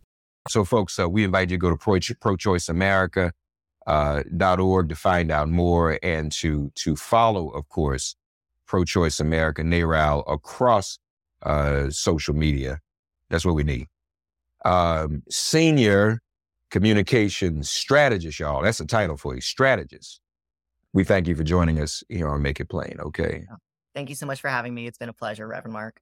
So, 0.49 0.65
folks, 0.65 0.97
uh, 0.99 1.07
we 1.09 1.23
invite 1.23 1.51
you 1.51 1.57
to 1.57 1.61
go 1.61 1.69
to 1.69 1.77
pro, 1.77 1.95
prochoiceamerica.org 1.99 3.35
uh, 3.87 4.23
to 4.87 4.95
find 4.95 5.31
out 5.31 5.49
more 5.49 5.99
and 6.01 6.31
to 6.33 6.71
to 6.75 6.95
follow, 6.95 7.49
of 7.49 7.69
course, 7.69 8.15
Pro 8.65 8.83
Choice 8.83 9.19
America, 9.19 9.61
NARAL, 9.61 10.23
across 10.31 10.97
uh, 11.43 11.89
social 11.89 12.33
media. 12.33 12.79
That's 13.29 13.45
what 13.45 13.55
we 13.55 13.63
need. 13.63 13.87
Um, 14.65 15.23
senior 15.29 16.21
communication 16.69 17.63
strategist, 17.63 18.39
y'all. 18.39 18.61
That's 18.61 18.79
a 18.79 18.85
title 18.85 19.17
for 19.17 19.35
you, 19.35 19.41
strategist. 19.41 20.21
We 20.93 21.03
thank 21.03 21.27
you 21.27 21.35
for 21.35 21.43
joining 21.43 21.79
us 21.79 22.03
here 22.09 22.27
on 22.27 22.41
Make 22.41 22.59
It 22.59 22.69
Plain. 22.69 22.97
Okay. 22.99 23.45
Thank 23.93 24.09
you 24.09 24.15
so 24.15 24.25
much 24.25 24.41
for 24.41 24.49
having 24.49 24.73
me. 24.73 24.87
It's 24.87 24.97
been 24.97 25.09
a 25.09 25.13
pleasure, 25.13 25.47
Reverend 25.47 25.73
Mark. 25.73 26.01